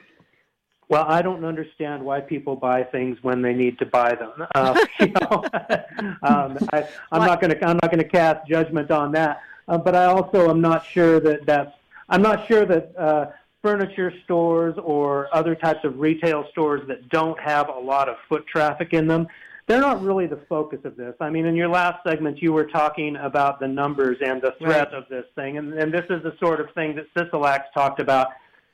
Well, 0.88 1.06
I 1.08 1.24
don't 1.24 1.44
understand 1.44 2.04
why 2.04 2.22
people 2.22 2.56
buy 2.56 2.84
things 2.84 3.18
when 3.24 3.42
they 3.42 3.54
need 3.54 3.80
to 3.80 3.88
buy 3.88 4.14
them. 4.14 4.48
Uh, 4.54 4.86
you 5.00 5.08
know, 5.08 5.44
um, 6.22 6.60
I, 6.74 6.88
I'm 7.12 7.26
not 7.26 7.42
going 7.42 7.52
to 7.58 7.66
I'm 7.68 7.78
not 7.82 7.92
going 7.92 8.04
to 8.04 8.08
cast 8.08 8.48
judgment 8.48 8.92
on 8.92 9.12
that. 9.14 9.42
Uh, 9.68 9.80
but 9.80 9.96
I 9.96 10.06
also 10.06 10.50
am 10.50 10.62
not 10.62 10.86
sure 10.86 11.20
that 11.22 11.46
that's 11.46 11.72
I'm 12.08 12.22
not 12.22 12.48
sure 12.48 12.66
that 12.66 12.96
uh, 12.98 13.32
furniture 13.66 14.14
stores 14.24 14.76
or 14.84 15.28
other 15.34 15.56
types 15.56 15.80
of 15.84 15.98
retail 16.00 16.46
stores 16.52 16.82
that 16.88 17.10
don't 17.10 17.40
have 17.40 17.68
a 17.68 17.80
lot 17.80 18.08
of 18.08 18.16
foot 18.30 18.46
traffic 18.46 18.94
in 18.94 19.08
them, 19.08 19.28
they're 19.66 19.82
not 19.82 20.04
really 20.04 20.28
the 20.28 20.40
focus 20.48 20.78
of 20.84 20.96
this. 20.96 21.16
I 21.20 21.32
mean, 21.32 21.48
in 21.48 21.56
your 21.56 21.70
last 21.70 21.98
segment, 22.08 22.44
you 22.44 22.54
were 22.54 22.68
talking 22.68 23.16
about 23.16 23.60
the 23.60 23.68
numbers 23.68 24.18
and 24.24 24.40
the 24.40 24.54
threat 24.60 24.90
right. 24.92 24.94
of 24.94 25.10
this 25.10 25.26
thing, 25.34 25.58
and, 25.58 25.74
and 25.74 25.92
this 25.92 26.06
is 26.12 26.22
the 26.22 26.36
sort 26.40 26.60
of 26.60 26.68
thing 26.76 26.96
that 26.96 27.12
Sisolak's 27.16 27.66
talked 27.74 28.00
about 28.00 28.28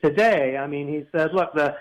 today. 0.04 0.58
I 0.58 0.66
mean, 0.66 0.86
he 0.88 1.06
said, 1.16 1.32
look, 1.32 1.54
the 1.54 1.74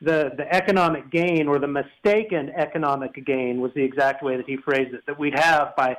the, 0.00 0.30
the 0.36 0.46
economic 0.54 1.10
gain 1.10 1.48
or 1.48 1.58
the 1.58 1.66
mistaken 1.66 2.50
economic 2.50 3.14
gain 3.26 3.60
was 3.60 3.72
the 3.74 3.82
exact 3.82 4.22
way 4.22 4.36
that 4.36 4.46
he 4.46 4.56
phrased 4.56 4.94
it, 4.94 5.00
that 5.08 5.18
we'd 5.18 5.36
have 5.36 5.74
by 5.76 5.96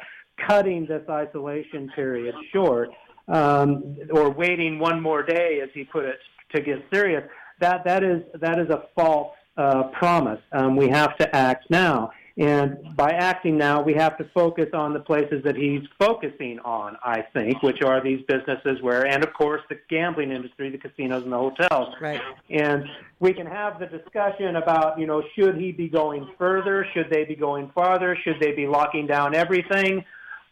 cutting 0.47 0.85
this 0.85 1.03
isolation 1.09 1.91
period 1.93 2.33
short 2.53 2.91
um, 3.27 3.97
or 4.11 4.29
waiting 4.29 4.79
one 4.79 5.01
more 5.01 5.21
day, 5.21 5.59
as 5.61 5.67
he 5.73 5.83
put 5.83 6.05
it, 6.05 6.17
to 6.53 6.61
get 6.61 6.83
serious, 6.93 7.23
that 7.59 7.83
that 7.85 8.03
is 8.03 8.21
that 8.35 8.59
is 8.59 8.69
a 8.69 8.87
false 8.95 9.33
uh, 9.57 9.83
promise. 9.99 10.41
Um, 10.51 10.75
we 10.75 10.87
have 10.89 11.17
to 11.17 11.35
act 11.35 11.69
now, 11.69 12.11
and 12.37 12.95
by 12.95 13.11
acting 13.11 13.57
now, 13.57 13.81
we 13.81 13.93
have 13.95 14.17
to 14.17 14.23
focus 14.33 14.67
on 14.73 14.93
the 14.93 15.01
places 15.01 15.43
that 15.43 15.57
he's 15.57 15.81
focusing 15.99 16.59
on. 16.59 16.95
I 17.03 17.21
think, 17.33 17.61
which 17.61 17.81
are 17.81 18.01
these 18.01 18.21
businesses 18.27 18.81
where, 18.81 19.05
and 19.05 19.23
of 19.23 19.33
course, 19.33 19.61
the 19.69 19.77
gambling 19.89 20.31
industry, 20.31 20.69
the 20.69 20.77
casinos 20.77 21.23
and 21.23 21.33
the 21.33 21.37
hotels. 21.37 21.93
Right. 21.99 22.21
And 22.49 22.85
we 23.19 23.33
can 23.33 23.45
have 23.45 23.79
the 23.79 23.87
discussion 23.87 24.55
about, 24.55 24.97
you 24.97 25.05
know, 25.05 25.21
should 25.37 25.57
he 25.57 25.73
be 25.73 25.89
going 25.89 26.29
further? 26.37 26.87
Should 26.93 27.09
they 27.09 27.25
be 27.25 27.35
going 27.35 27.71
farther? 27.75 28.17
Should 28.23 28.39
they 28.39 28.53
be 28.53 28.67
locking 28.67 29.05
down 29.05 29.35
everything? 29.35 30.05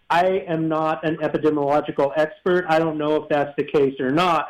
I 0.10 0.44
am 0.48 0.68
not 0.68 1.06
an 1.08 1.18
epidemiological 1.18 2.12
expert. 2.18 2.66
I 2.70 2.80
don't 2.80 2.98
know 2.98 3.16
if 3.16 3.30
that's 3.30 3.54
the 3.58 3.64
case 3.64 4.00
or 4.00 4.12
not. 4.12 4.50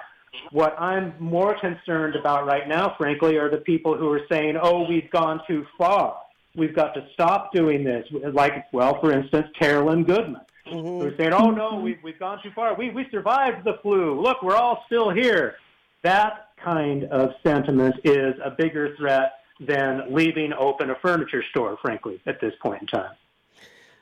What 0.51 0.79
I'm 0.79 1.13
more 1.19 1.59
concerned 1.59 2.15
about 2.15 2.45
right 2.45 2.67
now, 2.67 2.95
frankly, 2.97 3.37
are 3.37 3.49
the 3.49 3.57
people 3.57 3.97
who 3.97 4.11
are 4.11 4.21
saying, 4.31 4.57
oh, 4.61 4.87
we've 4.87 5.09
gone 5.11 5.41
too 5.47 5.65
far. 5.77 6.17
We've 6.55 6.75
got 6.75 6.93
to 6.93 7.07
stop 7.13 7.53
doing 7.53 7.83
this. 7.83 8.05
Like, 8.33 8.65
well, 8.71 8.99
for 9.01 9.11
instance, 9.11 9.47
Carolyn 9.59 10.03
Goodman. 10.03 10.41
Mm-hmm. 10.67 11.01
Who's 11.01 11.17
saying, 11.17 11.33
oh, 11.33 11.51
no, 11.51 11.79
we've, 11.79 11.99
we've 12.03 12.19
gone 12.19 12.39
too 12.43 12.51
far. 12.55 12.75
We, 12.75 12.89
we 12.89 13.07
survived 13.11 13.63
the 13.63 13.77
flu. 13.81 14.19
Look, 14.21 14.41
we're 14.41 14.55
all 14.55 14.83
still 14.85 15.09
here. 15.09 15.55
That 16.03 16.49
kind 16.63 17.05
of 17.05 17.31
sentiment 17.43 17.95
is 18.03 18.35
a 18.43 18.51
bigger 18.51 18.95
threat 18.95 19.33
than 19.59 20.13
leaving 20.13 20.53
open 20.53 20.89
a 20.89 20.95
furniture 20.95 21.43
store, 21.49 21.77
frankly, 21.81 22.21
at 22.25 22.39
this 22.41 22.53
point 22.61 22.81
in 22.81 22.87
time. 22.87 23.11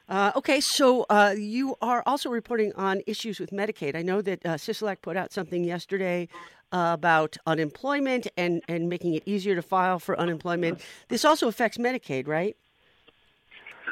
Uh, 0.08 0.32
okay, 0.36 0.62
so 0.62 1.06
uh, 1.10 1.34
you 1.38 1.76
are 1.82 2.04
also 2.06 2.30
reporting 2.30 2.72
on 2.76 3.02
issues 3.08 3.40
with 3.40 3.52
Medicaid. 3.52 3.96
I 3.96 4.04
know 4.04 4.22
that 4.22 4.46
uh, 4.46 4.96
put 5.02 5.18
out 5.18 5.34
something 5.34 5.64
yesterday 5.64 6.28
uh, 6.72 6.92
about 6.94 7.38
unemployment 7.48 8.28
and, 8.38 8.62
and 8.68 8.88
making 8.88 9.16
it 9.16 9.24
easier 9.26 9.56
to 9.56 9.62
file 9.62 9.98
for 9.98 10.20
unemployment. 10.20 10.80
This 11.08 11.26
also 11.26 11.48
affects 11.48 11.78
Medicaid, 11.78 12.28
right? 12.28 12.56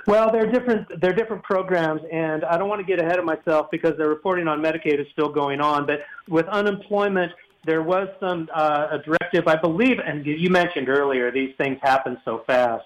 Well, 0.05 0.31
they're 0.31 0.51
different. 0.51 0.87
They're 0.99 1.13
different 1.13 1.43
programs, 1.43 2.01
and 2.11 2.43
I 2.43 2.57
don't 2.57 2.67
want 2.67 2.81
to 2.81 2.85
get 2.85 3.01
ahead 3.01 3.19
of 3.19 3.25
myself 3.25 3.67
because 3.71 3.97
the 3.97 4.07
reporting 4.07 4.49
on 4.49 4.61
Medicaid 4.61 4.99
is 4.99 5.07
still 5.13 5.29
going 5.29 5.61
on. 5.61 5.85
But 5.85 6.01
with 6.27 6.45
unemployment, 6.47 7.31
there 7.65 7.81
was 7.81 8.09
some 8.19 8.49
uh, 8.53 8.87
a 8.91 8.97
directive, 8.99 9.47
I 9.47 9.55
believe, 9.55 9.99
and 10.05 10.25
you 10.25 10.49
mentioned 10.49 10.89
earlier 10.89 11.31
these 11.31 11.55
things 11.57 11.77
happen 11.81 12.17
so 12.25 12.43
fast. 12.45 12.83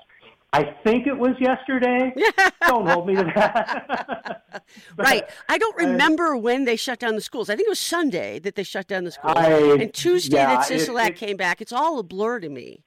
I 0.53 0.63
think 0.83 1.07
it 1.07 1.17
was 1.17 1.35
yesterday. 1.39 2.13
don't 2.67 2.87
hold 2.87 3.07
me 3.07 3.15
to 3.15 3.23
that. 3.35 4.43
but, 4.49 4.63
right. 4.97 5.23
I 5.49 5.57
don't 5.57 5.75
remember 5.75 6.35
uh, 6.35 6.37
when 6.37 6.63
they 6.63 6.77
shut 6.77 6.99
down 6.99 7.15
the 7.15 7.21
schools. 7.21 7.49
I 7.49 7.55
think 7.55 7.67
it 7.67 7.69
was 7.69 7.79
Sunday 7.79 8.39
that 8.39 8.55
they 8.55 8.63
shut 8.63 8.87
down 8.87 9.03
the 9.03 9.11
schools. 9.11 9.35
I, 9.35 9.51
and 9.51 9.93
Tuesday 9.93 10.37
yeah, 10.37 10.55
that 10.55 10.67
Sisolak 10.67 11.15
came 11.15 11.35
back. 11.35 11.61
It's 11.61 11.73
all 11.73 11.99
a 11.99 12.03
blur 12.03 12.39
to 12.39 12.49
me. 12.49 12.83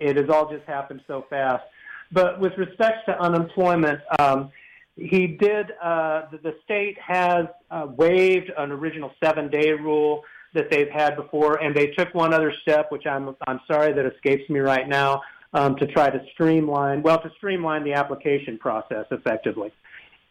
It 0.00 0.16
has 0.16 0.28
all 0.28 0.50
just 0.50 0.64
happened 0.66 1.02
so 1.06 1.26
fast. 1.30 1.62
But 2.10 2.40
with 2.40 2.52
respect 2.58 3.06
to 3.06 3.20
unemployment, 3.20 4.00
um, 4.18 4.50
he 4.96 5.28
did, 5.28 5.70
uh, 5.82 6.22
the, 6.32 6.38
the 6.42 6.54
state 6.64 6.98
has 6.98 7.46
uh, 7.70 7.86
waived 7.96 8.50
an 8.58 8.72
original 8.72 9.12
seven 9.22 9.48
day 9.48 9.70
rule 9.70 10.24
that 10.54 10.68
they've 10.72 10.90
had 10.90 11.14
before, 11.14 11.62
and 11.62 11.72
they 11.72 11.88
took 11.88 12.12
one 12.12 12.34
other 12.34 12.52
step, 12.62 12.90
which 12.90 13.06
I'm, 13.06 13.36
I'm 13.46 13.60
sorry 13.70 13.92
that 13.92 14.04
escapes 14.04 14.50
me 14.50 14.58
right 14.58 14.88
now 14.88 15.22
um, 15.52 15.76
to 15.76 15.86
try 15.86 16.10
to 16.10 16.20
streamline, 16.32 17.02
well, 17.02 17.20
to 17.20 17.30
streamline 17.36 17.84
the 17.84 17.92
application 17.92 18.58
process 18.58 19.06
effectively. 19.10 19.72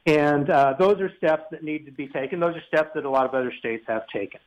And 0.05 0.49
uh, 0.49 0.75
those 0.79 0.99
are 1.01 1.11
steps 1.17 1.43
that 1.51 1.63
need 1.63 1.85
to 1.85 1.91
be 1.91 2.07
taken. 2.07 2.39
Those 2.39 2.55
are 2.55 2.63
steps 2.67 2.91
that 2.95 3.05
a 3.05 3.09
lot 3.09 3.25
of 3.25 3.33
other 3.33 3.53
states 3.59 3.83
have 3.87 4.03
taken. 4.13 4.39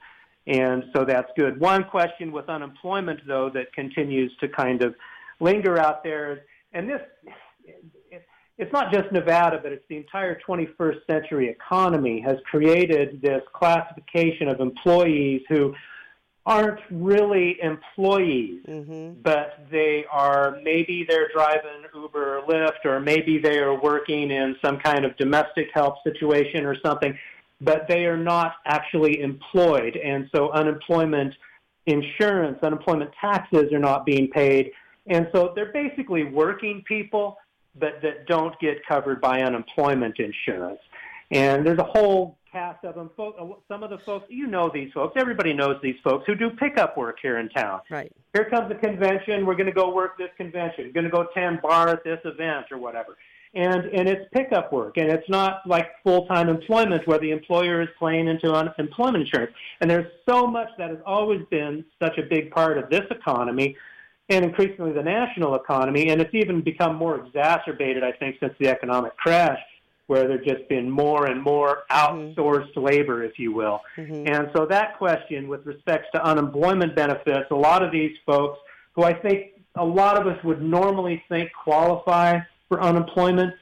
And 0.47 0.85
so 0.95 1.05
that's 1.05 1.31
good. 1.37 1.61
One 1.61 1.85
question 1.85 2.33
with 2.33 2.49
unemployment, 2.49 3.21
though, 3.27 3.51
that 3.51 3.73
continues 3.75 4.33
to 4.41 4.49
kind 4.49 4.83
of 4.83 4.95
linger 5.41 5.79
out 5.79 6.03
there, 6.03 6.43
and 6.73 6.89
this, 6.89 7.01
it's 8.59 8.73
not 8.73 8.93
just 8.93 9.13
Nevada, 9.13 9.61
but 9.63 9.73
it's 9.73 9.85
the 9.89 9.97
entire 9.97 10.39
21st 10.47 11.07
century 11.09 11.49
economy 11.49 12.21
has 12.21 12.37
created 12.51 13.21
this 13.23 13.43
classification 13.53 14.49
of 14.49 14.61
employees 14.61 15.43
who 15.49 15.75
aren't 16.45 16.81
really 16.91 17.59
employees, 17.63 18.63
Mm-hmm. 18.67 19.21
but 19.23 19.65
they 19.71 20.05
are 20.11 20.59
maybe 20.63 21.05
they're 21.09 21.29
driving 21.33 21.85
Uber 21.95 22.39
or 22.39 22.43
Lyft, 22.47 22.85
or 22.85 22.99
maybe 23.01 23.39
they 23.39 23.59
are 23.59 23.81
working 23.81 24.31
in 24.31 24.57
some 24.65 24.79
kind 24.79 25.05
of 25.05 25.17
domestic 25.17 25.69
help 25.73 25.97
situation 26.03 26.65
or 26.65 26.77
something, 26.85 27.17
but 27.61 27.87
they 27.89 28.07
are 28.07 28.17
not 28.17 28.57
actually 28.67 29.21
employed, 29.21 29.97
and 29.97 30.29
so 30.35 30.51
unemployment 30.51 31.35
insurance, 31.87 32.59
unemployment 32.63 33.11
taxes 33.21 33.73
are 33.73 33.79
not 33.79 34.05
being 34.05 34.29
paid, 34.29 34.73
and 35.07 35.29
so 35.33 35.53
they're 35.55 35.73
basically 35.73 36.25
working 36.25 36.83
people, 36.87 37.37
but 37.79 38.01
that 38.03 38.27
don't 38.27 38.59
get 38.61 38.85
covered 38.87 39.21
by 39.21 39.43
unemployment 39.43 40.19
insurance. 40.19 40.81
And 41.31 41.65
there's 41.65 41.79
a 41.79 41.85
whole 41.85 42.37
cast 42.53 42.85
of 42.85 42.95
them. 42.95 43.11
Fo- 43.17 43.33
uh, 43.33 43.61
Some 43.67 43.83
of 43.83 43.91
the 43.91 43.99
folks, 44.05 44.27
you 44.29 44.47
know 44.47 44.71
these 44.73 44.93
folks. 44.93 45.15
Everybody 45.17 45.55
knows 45.55 45.77
these 45.83 45.97
folks 46.05 46.25
who 46.27 46.35
do 46.35 46.51
pickup 46.51 46.97
work 46.97 47.17
here 47.21 47.39
in 47.39 47.49
town. 47.49 47.81
Right. 47.91 48.13
Here 48.35 48.49
comes 48.49 48.71
a 48.71 48.75
convention. 48.75 49.47
We're 49.47 49.57
going 49.57 49.67
to 49.67 49.73
go 49.73 49.93
work 49.93 50.19
this 50.19 50.31
convention. 50.37 50.87
We're 50.87 50.93
going 50.93 51.05
to 51.05 51.11
go 51.11 51.27
tend 51.35 51.63
bar 51.63 51.89
at 51.89 52.05
this 52.05 52.21
event 52.25 52.67
or 52.71 52.79
whatever. 52.79 53.17
And 53.55 53.85
and 53.87 54.09
it's 54.09 54.27
pickup 54.33 54.73
work, 54.73 54.97
and 54.97 55.11
it's 55.11 55.29
not 55.29 55.61
like 55.67 55.91
full 56.03 56.25
time 56.27 56.49
employment 56.49 57.07
where 57.07 57.19
the 57.19 57.33
employer 57.33 57.83
is 57.83 57.89
playing 57.99 58.27
into 58.27 58.51
unemployment 58.51 59.27
insurance. 59.27 59.53
And 59.83 59.91
there's 59.91 60.11
so 60.27 60.47
much 60.47 60.69
that 60.79 60.89
has 60.89 61.01
always 61.05 61.43
been 61.51 61.85
such 62.03 62.17
a 62.17 62.23
big 62.23 62.51
part 62.51 62.79
of 62.79 62.89
this 62.89 63.03
economy, 63.11 63.77
and 64.31 64.43
increasingly 64.43 64.93
the 64.93 65.03
national 65.03 65.55
economy. 65.55 66.09
And 66.09 66.23
it's 66.23 66.35
even 66.35 66.63
become 66.63 66.97
more 66.97 67.23
exacerbated, 67.27 68.03
I 68.03 68.13
think, 68.13 68.37
since 68.41 68.55
the 68.59 68.69
economic 68.69 69.15
crash 69.19 69.59
where 70.13 70.29
there's 70.29 70.45
just 70.45 70.69
been 70.69 70.91
more 70.91 71.25
and 71.25 71.43
more 71.43 71.85
outsourced 71.91 72.77
labor, 72.77 73.25
if 73.25 73.39
you 73.39 73.51
will. 73.51 73.81
Mhm. 73.97 74.29
And 74.31 74.51
so 74.55 74.67
that 74.67 74.99
question 74.99 75.49
with 75.49 75.65
respect 75.65 76.13
to 76.15 76.23
unemployment 76.23 76.95
benefits, 76.95 77.51
a 77.51 77.55
lot 77.55 77.83
of 77.83 77.91
these 77.91 78.15
folks 78.27 78.59
who 78.95 79.05
I 79.05 79.15
think 79.15 79.53
a 79.77 79.85
lot 79.85 80.21
of 80.21 80.27
us 80.27 80.39
would 80.45 80.61
normally 80.61 81.25
think 81.31 81.51
qualify 81.55 82.41
for 82.69 82.83
unemployment, 82.83 83.55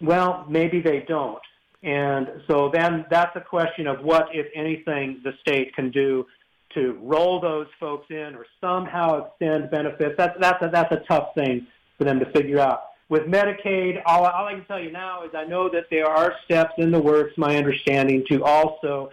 well, 0.00 0.44
maybe 0.48 0.80
they 0.80 1.04
don't. 1.06 1.46
And 1.84 2.42
so 2.48 2.72
then 2.74 3.06
that's 3.08 3.36
a 3.36 3.40
question 3.40 3.86
of 3.86 4.02
what, 4.02 4.34
if 4.34 4.48
anything, 4.56 5.20
the 5.22 5.32
state 5.42 5.76
can 5.76 5.92
do 5.92 6.26
to 6.74 6.98
roll 7.02 7.40
those 7.40 7.68
folks 7.78 8.06
in 8.10 8.34
or 8.34 8.46
somehow 8.60 9.26
extend 9.26 9.70
benefits. 9.70 10.16
That's, 10.18 10.36
that's, 10.40 10.60
a, 10.60 10.70
that's 10.70 10.92
a 10.92 11.04
tough 11.06 11.36
thing 11.36 11.68
for 11.96 12.02
them 12.02 12.18
to 12.18 12.26
figure 12.32 12.58
out. 12.58 12.80
With 13.14 13.28
Medicaid, 13.28 14.02
all, 14.06 14.26
all 14.26 14.46
I 14.46 14.54
can 14.54 14.64
tell 14.64 14.80
you 14.80 14.90
now 14.90 15.22
is 15.22 15.30
I 15.36 15.44
know 15.44 15.68
that 15.68 15.84
there 15.88 16.08
are 16.08 16.34
steps 16.44 16.72
in 16.78 16.90
the 16.90 17.00
works, 17.00 17.32
my 17.38 17.56
understanding, 17.56 18.24
to 18.28 18.42
also, 18.42 19.12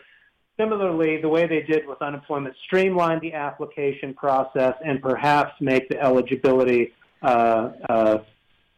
similarly, 0.58 1.22
the 1.22 1.30
way 1.30 1.46
they 1.46 1.62
did 1.62 1.86
with 1.86 2.02
unemployment, 2.02 2.56
streamline 2.66 3.20
the 3.20 3.34
application 3.34 4.16
process 4.16 4.74
and 4.84 5.04
perhaps 5.04 5.54
make 5.62 5.88
the 5.88 6.02
eligibility, 6.02 6.94
uh, 7.22 7.74
uh, 7.90 8.18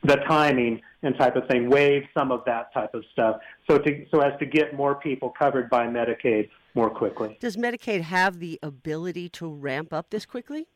the 0.04 0.18
timing 0.28 0.82
and 1.04 1.18
type 1.18 1.38
of 1.38 1.48
thing, 1.48 1.70
waive 1.70 2.04
some 2.14 2.30
of 2.30 2.44
that 2.44 2.74
type 2.74 2.94
of 2.94 3.06
stuff, 3.14 3.38
so 3.66 3.78
to 3.78 4.06
so 4.12 4.20
as 4.20 4.38
to 4.40 4.46
get 4.46 4.76
more 4.76 4.96
people 4.96 5.30
covered 5.30 5.70
by 5.70 5.88
Medicaid 5.88 6.50
more 6.76 6.90
quickly. 6.90 7.38
Does 7.40 7.56
Medicaid 7.56 8.02
have 8.02 8.40
the 8.40 8.60
ability 8.62 9.30
to 9.30 9.48
ramp 9.48 9.94
up 9.94 10.10
this 10.10 10.26
quickly? 10.26 10.68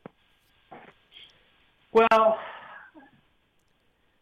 Well, 1.92 2.38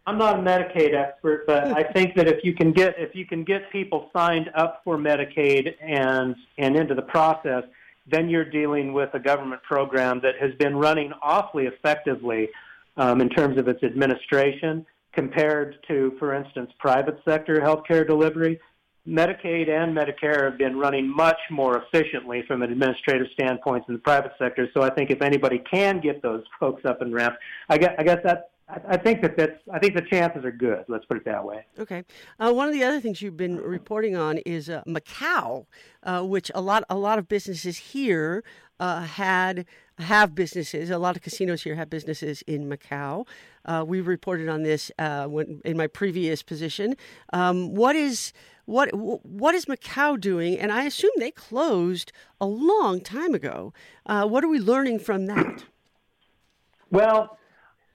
I'm 0.07 0.17
not 0.17 0.39
a 0.39 0.41
Medicaid 0.41 0.93
expert, 0.93 1.45
but 1.47 1.65
I 1.67 1.83
think 1.93 2.15
that 2.15 2.27
if 2.27 2.43
you 2.43 2.53
can 2.53 2.71
get 2.71 2.95
if 2.97 3.15
you 3.15 3.25
can 3.25 3.43
get 3.43 3.71
people 3.71 4.09
signed 4.15 4.49
up 4.55 4.81
for 4.83 4.97
Medicaid 4.97 5.75
and 5.81 6.35
and 6.57 6.75
into 6.75 6.93
the 6.93 7.01
process, 7.01 7.63
then 8.07 8.29
you're 8.29 8.49
dealing 8.49 8.93
with 8.93 9.09
a 9.13 9.19
government 9.19 9.63
program 9.63 10.21
that 10.21 10.35
has 10.39 10.53
been 10.59 10.75
running 10.75 11.11
awfully 11.21 11.65
effectively 11.65 12.49
um, 12.97 13.21
in 13.21 13.29
terms 13.29 13.57
of 13.57 13.67
its 13.67 13.83
administration 13.83 14.85
compared 15.13 15.77
to, 15.87 16.13
for 16.19 16.35
instance, 16.35 16.69
private 16.77 17.19
sector 17.25 17.59
healthcare 17.61 18.05
delivery. 18.05 18.59
Medicaid 19.07 19.69
and 19.69 19.95
Medicare 19.95 20.49
have 20.49 20.57
been 20.57 20.77
running 20.77 21.07
much 21.07 21.37
more 21.51 21.83
efficiently 21.83 22.43
from 22.47 22.63
an 22.63 22.71
administrative 22.71 23.27
standpoint 23.33 23.85
in 23.87 23.93
the 23.93 23.99
private 23.99 24.31
sector. 24.39 24.67
So 24.73 24.81
I 24.81 24.89
think 24.89 25.11
if 25.11 25.21
anybody 25.21 25.61
can 25.71 26.01
get 26.01 26.23
those 26.23 26.43
folks 26.59 26.85
up 26.85 27.01
and 27.01 27.13
ramped, 27.13 27.37
I 27.69 27.77
guess, 27.77 27.93
I 27.99 28.03
guess 28.03 28.19
that 28.23 28.49
I 28.67 28.79
I 28.89 28.97
think 28.97 29.21
that 29.21 29.37
that's 29.37 29.59
I 29.71 29.79
think 29.79 29.95
the 29.95 30.01
chances 30.01 30.43
are 30.45 30.51
good. 30.51 30.85
Let's 30.87 31.05
put 31.05 31.17
it 31.17 31.25
that 31.25 31.43
way. 31.43 31.65
Okay. 31.79 32.03
Uh, 32.39 32.53
one 32.53 32.67
of 32.67 32.73
the 32.73 32.83
other 32.83 32.99
things 32.99 33.21
you've 33.21 33.37
been 33.37 33.57
reporting 33.57 34.15
on 34.15 34.37
is 34.39 34.69
uh, 34.69 34.83
Macau, 34.87 35.65
uh, 36.03 36.21
which 36.23 36.51
a 36.55 36.61
lot 36.61 36.83
a 36.89 36.97
lot 36.97 37.19
of 37.19 37.27
businesses 37.27 37.77
here 37.77 38.43
uh, 38.79 39.01
had 39.01 39.65
have 39.97 40.35
businesses. 40.35 40.89
A 40.89 40.97
lot 40.97 41.15
of 41.15 41.21
casinos 41.21 41.63
here 41.63 41.75
have 41.75 41.89
businesses 41.89 42.41
in 42.47 42.69
Macau. 42.69 43.25
Uh, 43.63 43.83
we 43.87 44.01
reported 44.01 44.49
on 44.49 44.63
this 44.63 44.91
uh, 44.99 45.25
when 45.25 45.61
in 45.63 45.77
my 45.77 45.87
previous 45.87 46.43
position. 46.43 46.95
Um, 47.33 47.73
what 47.73 47.95
is 47.95 48.33
what 48.65 48.89
what 48.93 49.55
is 49.55 49.65
Macau 49.65 50.19
doing? 50.19 50.57
And 50.59 50.71
I 50.71 50.83
assume 50.83 51.11
they 51.17 51.31
closed 51.31 52.11
a 52.41 52.45
long 52.45 53.01
time 53.01 53.33
ago. 53.33 53.73
Uh, 54.05 54.27
what 54.27 54.43
are 54.43 54.49
we 54.49 54.59
learning 54.59 54.99
from 54.99 55.27
that? 55.27 55.63
Well, 56.91 57.37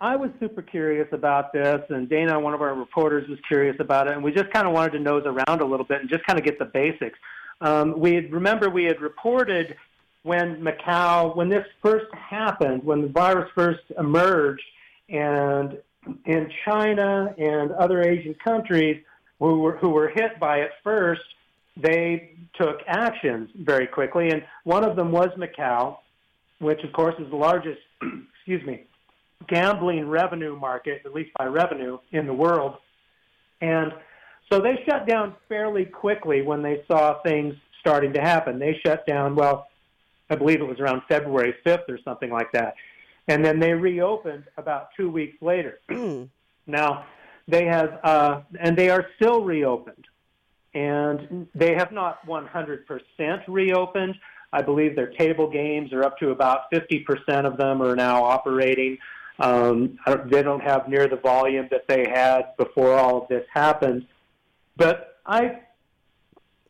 I 0.02 0.16
was 0.16 0.30
super 0.40 0.62
curious 0.62 1.08
about 1.12 1.52
this, 1.52 1.82
and 1.90 2.08
Dana, 2.08 2.40
one 2.40 2.54
of 2.54 2.62
our 2.62 2.74
reporters, 2.74 3.28
was 3.28 3.38
curious 3.46 3.76
about 3.80 4.06
it, 4.06 4.14
and 4.14 4.24
we 4.24 4.32
just 4.32 4.50
kind 4.50 4.66
of 4.66 4.72
wanted 4.72 4.92
to 4.92 4.98
nose 4.98 5.24
around 5.26 5.60
a 5.60 5.64
little 5.66 5.84
bit 5.84 6.00
and 6.00 6.08
just 6.08 6.24
kind 6.24 6.38
of 6.38 6.44
get 6.44 6.58
the 6.58 6.64
basics. 6.64 7.18
Um, 7.60 8.00
we 8.00 8.14
had, 8.14 8.32
remember 8.32 8.70
we 8.70 8.84
had 8.84 9.02
reported 9.02 9.76
when 10.22 10.62
Macau, 10.62 11.36
when 11.36 11.50
this 11.50 11.66
first 11.82 12.06
happened, 12.14 12.82
when 12.82 13.02
the 13.02 13.08
virus 13.08 13.50
first 13.54 13.80
emerged, 13.98 14.64
and 15.10 15.76
in 16.24 16.50
China 16.64 17.34
and 17.36 17.72
other 17.72 18.00
Asian 18.02 18.34
countries 18.42 19.02
who 19.38 19.60
were, 19.60 19.76
who 19.76 19.90
were 19.90 20.08
hit 20.08 20.40
by 20.40 20.60
it 20.60 20.70
first, 20.82 21.20
they 21.76 22.36
took 22.54 22.78
actions 22.86 23.50
very 23.54 23.86
quickly, 23.86 24.30
and 24.30 24.42
one 24.64 24.82
of 24.82 24.96
them 24.96 25.12
was 25.12 25.28
Macau, 25.36 25.98
which 26.58 26.82
of 26.84 26.92
course 26.94 27.16
is 27.18 27.28
the 27.28 27.36
largest, 27.36 27.80
excuse 28.34 28.64
me, 28.66 28.84
gambling 29.48 30.08
revenue 30.08 30.56
market, 30.56 31.02
at 31.04 31.14
least 31.14 31.30
by 31.38 31.46
revenue, 31.46 31.98
in 32.12 32.26
the 32.26 32.34
world. 32.34 32.76
And 33.60 33.92
so 34.50 34.60
they 34.60 34.82
shut 34.88 35.06
down 35.06 35.34
fairly 35.48 35.84
quickly 35.84 36.42
when 36.42 36.62
they 36.62 36.82
saw 36.90 37.20
things 37.22 37.54
starting 37.80 38.12
to 38.14 38.20
happen. 38.20 38.58
They 38.58 38.78
shut 38.84 39.06
down, 39.06 39.34
well, 39.34 39.68
I 40.28 40.36
believe 40.36 40.60
it 40.60 40.66
was 40.66 40.78
around 40.78 41.02
February 41.08 41.54
5th 41.64 41.88
or 41.88 41.98
something 42.04 42.30
like 42.30 42.52
that. 42.52 42.74
And 43.28 43.44
then 43.44 43.60
they 43.60 43.72
reopened 43.72 44.44
about 44.56 44.88
two 44.96 45.10
weeks 45.10 45.36
later. 45.40 45.80
now, 46.66 47.06
they 47.48 47.64
have, 47.66 47.98
uh, 48.04 48.40
and 48.58 48.76
they 48.76 48.90
are 48.90 49.06
still 49.16 49.42
reopened. 49.42 50.04
And 50.74 51.48
they 51.54 51.74
have 51.74 51.90
not 51.90 52.24
100% 52.26 52.84
reopened. 53.48 54.14
I 54.52 54.62
believe 54.62 54.94
their 54.94 55.10
table 55.12 55.50
games 55.50 55.92
are 55.92 56.04
up 56.04 56.18
to 56.18 56.30
about 56.30 56.70
50% 56.72 57.04
of 57.44 57.56
them 57.56 57.82
are 57.82 57.96
now 57.96 58.24
operating. 58.24 58.98
Um, 59.40 59.98
I 60.06 60.10
don't- 60.14 60.30
they 60.30 60.42
don't 60.42 60.60
have 60.62 60.88
near 60.88 61.08
the 61.08 61.16
volume 61.16 61.68
that 61.70 61.88
they 61.88 62.08
had 62.08 62.56
before 62.56 62.94
all 62.94 63.22
of 63.22 63.28
this 63.28 63.46
happened. 63.52 64.06
But 64.76 65.18
I, 65.26 65.60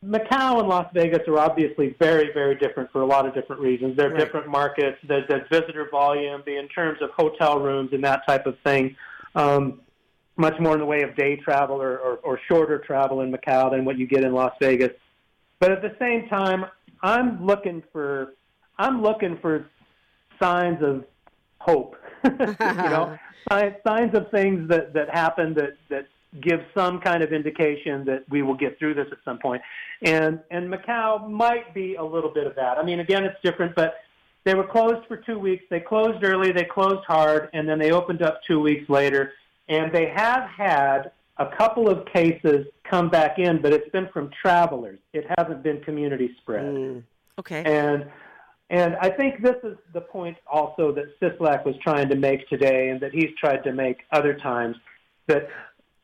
Macau 0.05 0.61
and 0.61 0.69
Las 0.69 0.87
Vegas 0.95 1.27
are 1.29 1.39
obviously 1.39 1.95
very, 1.99 2.33
very 2.33 2.55
different 2.55 2.91
for 2.91 3.03
a 3.03 3.07
lot 3.07 3.27
of 3.27 3.35
different 3.35 3.61
reasons. 3.61 3.97
They're 3.97 4.11
Right. 4.11 4.19
different 4.19 4.47
markets. 4.49 4.99
The, 5.07 5.25
the 5.29 5.45
visitor 5.51 5.89
volume, 5.91 6.43
the 6.47 6.57
in 6.57 6.69
terms 6.69 7.03
of 7.03 7.11
hotel 7.11 7.61
rooms 7.61 7.93
and 7.93 8.03
that 8.05 8.27
type 8.27 8.47
of 8.47 8.59
thing, 8.61 8.97
um, 9.35 9.81
much 10.37 10.59
more 10.59 10.73
in 10.73 10.79
the 10.81 10.87
way 10.87 11.03
of 11.03 11.15
day 11.17 11.37
travel 11.37 11.83
or, 11.83 11.99
or, 11.99 12.17
or 12.23 12.41
shorter 12.49 12.79
travel 12.79 13.21
in 13.21 13.31
Macau 13.33 13.71
than 13.71 13.85
what 13.85 13.99
you 13.99 14.07
get 14.07 14.25
in 14.25 14.33
Las 14.33 14.55
Vegas. 14.61 14.93
But 15.59 15.71
at 15.71 15.83
the 15.83 15.95
same 15.99 16.29
time, 16.29 16.65
I'm 17.03 17.45
looking 17.45 17.83
for 17.93 18.35
I'm 18.79 19.03
looking 19.03 19.37
for 19.43 19.67
signs 20.41 20.83
of 20.83 21.05
hope. 21.61 21.97
you 22.25 22.31
know, 22.39 23.19
signs, 23.49 23.75
signs 23.87 24.15
of 24.15 24.31
things 24.31 24.69
that 24.69 24.93
that 24.95 25.09
happen 25.11 25.55
that 25.55 25.77
that 25.89 26.07
give 26.41 26.61
some 26.77 27.01
kind 27.01 27.23
of 27.23 27.33
indication 27.33 28.05
that 28.05 28.25
we 28.31 28.43
will 28.43 28.55
get 28.55 28.79
through 28.79 28.95
this 28.95 29.07
at 29.11 29.19
some 29.25 29.39
point. 29.39 29.63
And 30.03 30.41
and 30.51 30.73
Macau 30.73 31.29
might 31.29 31.73
be 31.75 31.95
a 31.97 32.05
little 32.05 32.33
bit 32.33 32.47
of 32.47 32.55
that. 32.57 32.79
I 32.79 32.85
mean, 32.85 33.01
again, 33.01 33.25
it's 33.25 33.41
different, 33.43 33.75
but 33.75 33.95
they 34.45 34.55
were 34.55 34.67
closed 34.67 35.07
for 35.07 35.17
two 35.17 35.39
weeks. 35.39 35.65
They 35.71 35.81
closed 35.81 36.25
early, 36.25 36.53
they 36.53 36.65
closed 36.65 37.05
hard, 37.07 37.51
and 37.53 37.69
then 37.69 37.79
they 37.79 37.93
opened 37.93 38.23
up 38.23 38.41
two 38.47 38.61
weeks 38.61 38.89
later. 38.89 39.33
And 39.69 39.93
they 39.93 40.09
have 40.15 40.49
had 40.49 41.13
a 41.39 41.47
couple 41.57 41.89
of 41.89 42.07
cases 42.07 42.67
come 42.89 43.09
back 43.09 43.39
in, 43.39 43.61
but 43.63 43.73
it's 43.73 43.89
been 43.91 44.09
from 44.13 44.31
travelers. 44.43 44.99
It 45.13 45.27
hasn't 45.39 45.63
been 45.63 45.81
community 45.83 46.31
spread. 46.41 46.65
Mm. 46.65 47.03
Okay. 47.39 47.63
And 47.65 48.11
and 48.71 48.95
I 49.01 49.11
think 49.11 49.43
this 49.43 49.57
is 49.65 49.77
the 49.93 50.01
point 50.01 50.37
also 50.47 50.93
that 50.93 51.21
Sisolak 51.21 51.67
was 51.67 51.75
trying 51.83 52.09
to 52.09 52.15
make 52.15 52.49
today, 52.49 52.91
and 52.91 53.01
that 53.01 53.13
he's 53.13 53.31
tried 53.39 53.65
to 53.65 53.73
make 53.73 53.99
other 54.13 54.33
times. 54.33 54.77
That 55.27 55.49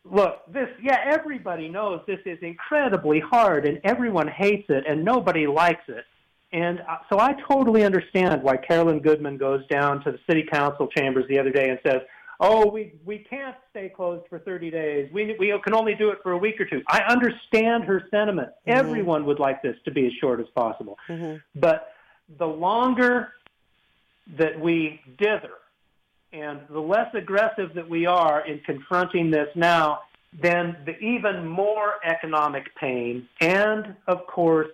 look, 0.05 0.41
this 0.53 0.69
yeah, 0.83 0.99
everybody 1.05 1.69
knows 1.69 2.01
this 2.09 2.19
is 2.27 2.39
incredibly 2.43 3.21
hard, 3.21 3.67
and 3.67 3.81
everyone 3.85 4.27
hates 4.27 4.67
it, 4.69 4.85
and 4.87 5.05
nobody 5.05 5.47
likes 5.47 5.85
it. 5.89 6.05
And 6.53 6.81
so 7.09 7.21
I 7.21 7.35
totally 7.49 7.85
understand 7.85 8.43
why 8.43 8.57
Carolyn 8.57 8.99
Goodman 8.99 9.37
goes 9.37 9.65
down 9.69 10.03
to 10.03 10.11
the 10.11 10.19
city 10.29 10.45
council 10.51 10.89
chambers 10.89 11.25
the 11.29 11.39
other 11.39 11.51
day 11.51 11.71
and 11.71 11.79
says, 11.87 12.01
"Oh, 12.41 12.69
we 12.69 12.95
we 13.05 13.19
can't 13.19 13.57
stay 13.71 13.91
closed 13.91 14.27
for 14.29 14.41
30 14.41 14.73
days. 14.73 15.09
We 15.13 15.37
we 15.39 15.57
can 15.63 15.75
only 15.75 15.95
do 15.95 16.11
it 16.11 16.19
for 16.21 16.33
a 16.33 16.39
week 16.39 16.61
or 16.61 16.65
two." 16.65 16.83
I 16.89 17.03
understand 17.03 17.85
her 17.85 18.03
sentiment. 18.11 18.49
Mm-hmm. 18.49 18.77
Everyone 18.77 19.25
would 19.27 19.39
like 19.39 19.63
this 19.63 19.77
to 19.85 19.93
be 19.93 20.07
as 20.07 20.13
short 20.21 20.41
as 20.41 20.47
possible. 20.49 20.99
Mhm. 21.09 21.41
But 21.55 21.93
the 22.39 22.47
longer 22.47 23.33
that 24.39 24.59
we 24.59 25.01
dither 25.19 25.59
and 26.33 26.61
the 26.71 26.81
less 26.81 27.15
aggressive 27.15 27.75
that 27.75 27.89
we 27.89 28.07
are 28.07 28.47
in 28.47 28.61
confronting 28.61 29.31
this 29.31 29.49
now, 29.55 30.01
then 30.43 30.77
the 30.85 30.99
even 30.99 31.47
more 31.47 31.95
economic 32.05 32.75
pain 32.77 33.29
and, 33.41 33.95
of 34.07 34.27
course, 34.27 34.69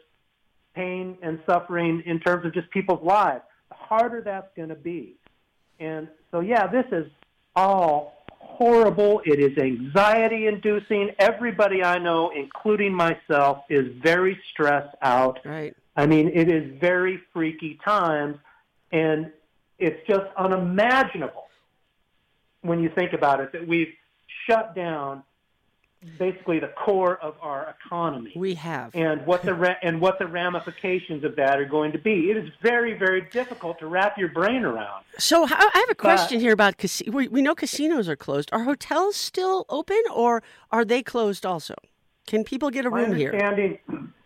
pain 0.74 1.16
and 1.22 1.38
suffering 1.46 2.02
in 2.06 2.18
terms 2.18 2.46
of 2.46 2.54
just 2.54 2.70
people's 2.70 3.02
lives, 3.04 3.42
the 3.68 3.74
harder 3.74 4.22
that's 4.22 4.48
going 4.56 4.70
to 4.70 4.74
be. 4.74 5.14
And 5.78 6.08
so, 6.30 6.40
yeah, 6.40 6.66
this 6.66 6.86
is 6.90 7.06
all 7.54 8.24
horrible. 8.30 9.20
It 9.24 9.38
is 9.38 9.56
anxiety 9.58 10.46
inducing. 10.46 11.10
Everybody 11.18 11.84
I 11.84 11.98
know, 11.98 12.30
including 12.34 12.94
myself, 12.94 13.64
is 13.68 13.86
very 14.02 14.38
stressed 14.52 14.96
out. 15.02 15.38
Right. 15.44 15.76
I 15.96 16.06
mean, 16.06 16.28
it 16.28 16.48
is 16.48 16.78
very 16.80 17.20
freaky 17.32 17.78
times, 17.84 18.38
and 18.90 19.30
it's 19.78 20.06
just 20.06 20.24
unimaginable 20.36 21.48
when 22.62 22.82
you 22.82 22.88
think 22.88 23.12
about 23.12 23.40
it 23.40 23.52
that 23.52 23.66
we've 23.66 23.92
shut 24.46 24.74
down 24.74 25.22
basically 26.18 26.58
the 26.58 26.68
core 26.84 27.16
of 27.18 27.36
our 27.40 27.76
economy 27.86 28.32
We 28.34 28.54
have. 28.54 28.92
and 28.94 29.24
what 29.24 29.44
the 29.44 29.54
ra- 29.54 29.76
and 29.82 30.00
what 30.00 30.18
the 30.18 30.26
ramifications 30.26 31.22
of 31.22 31.36
that 31.36 31.60
are 31.60 31.64
going 31.64 31.92
to 31.92 31.98
be. 31.98 32.30
It 32.30 32.36
is 32.36 32.50
very 32.60 32.94
very 32.94 33.28
difficult 33.30 33.78
to 33.78 33.86
wrap 33.86 34.18
your 34.18 34.28
brain 34.28 34.64
around. 34.64 35.04
So 35.18 35.44
I 35.44 35.70
have 35.74 35.90
a 35.90 35.94
question 35.94 36.40
here 36.40 36.52
about 36.52 36.76
casi- 36.76 37.08
we, 37.08 37.28
we 37.28 37.40
know 37.40 37.54
casinos 37.54 38.08
are 38.08 38.16
closed. 38.16 38.48
Are 38.52 38.64
hotels 38.64 39.14
still 39.14 39.64
open 39.68 40.02
or 40.12 40.42
are 40.72 40.84
they 40.84 41.04
closed 41.04 41.46
also? 41.46 41.74
Can 42.26 42.42
people 42.42 42.70
get 42.70 42.84
a 42.84 42.90
My 42.90 43.02
room 43.02 43.14
here? 43.16 43.32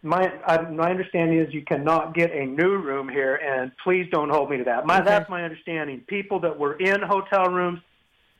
My 0.07 0.33
I, 0.47 0.62
my 0.71 0.90
understanding 0.90 1.38
is 1.38 1.53
you 1.53 1.62
cannot 1.62 2.14
get 2.14 2.31
a 2.33 2.47
new 2.47 2.77
room 2.77 3.09
here, 3.09 3.37
and 3.37 3.73
please 3.83 4.07
don't 4.12 4.31
hold 4.31 4.51
me 4.51 4.57
to 4.59 4.64
that. 4.64 4.87
My, 4.87 5.01
Okay. 5.01 5.05
That's 5.05 5.29
my 5.29 5.42
understanding. 5.42 6.01
People 6.07 6.40
that 6.40 6.59
were 6.59 6.75
in 6.75 7.03
hotel 7.03 7.47
rooms 7.51 7.81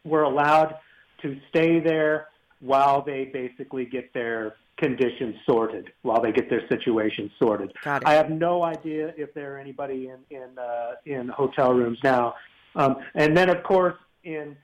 were 0.05 0.23
allowed 0.23 0.77
to 1.23 1.37
stay 1.49 1.81
there 1.81 2.29
while 2.61 3.03
they 3.03 3.27
basically 3.27 3.85
get 3.85 4.13
their 4.15 4.55
conditions 4.79 5.35
sorted, 5.47 5.91
while 6.03 6.21
they 6.23 6.33
get 6.33 6.49
their 6.49 6.67
situation 6.69 7.31
sorted. 7.39 7.73
Got 7.83 8.03
it. 8.03 8.09
I 8.09 8.15
have 8.15 8.31
no 8.31 8.63
idea 8.63 9.13
if 9.17 9.35
there 9.35 9.55
are 9.55 9.59
anybody 9.59 10.09
in 10.09 10.19
in 10.31 10.59
uh, 10.59 10.93
in 11.05 11.29
hotel 11.29 11.73
rooms 11.73 11.99
now. 12.05 12.35
Um, 12.77 12.97
and 13.15 13.37
then, 13.37 13.49
of 13.49 13.63
course, 13.65 13.97
in 14.25 14.57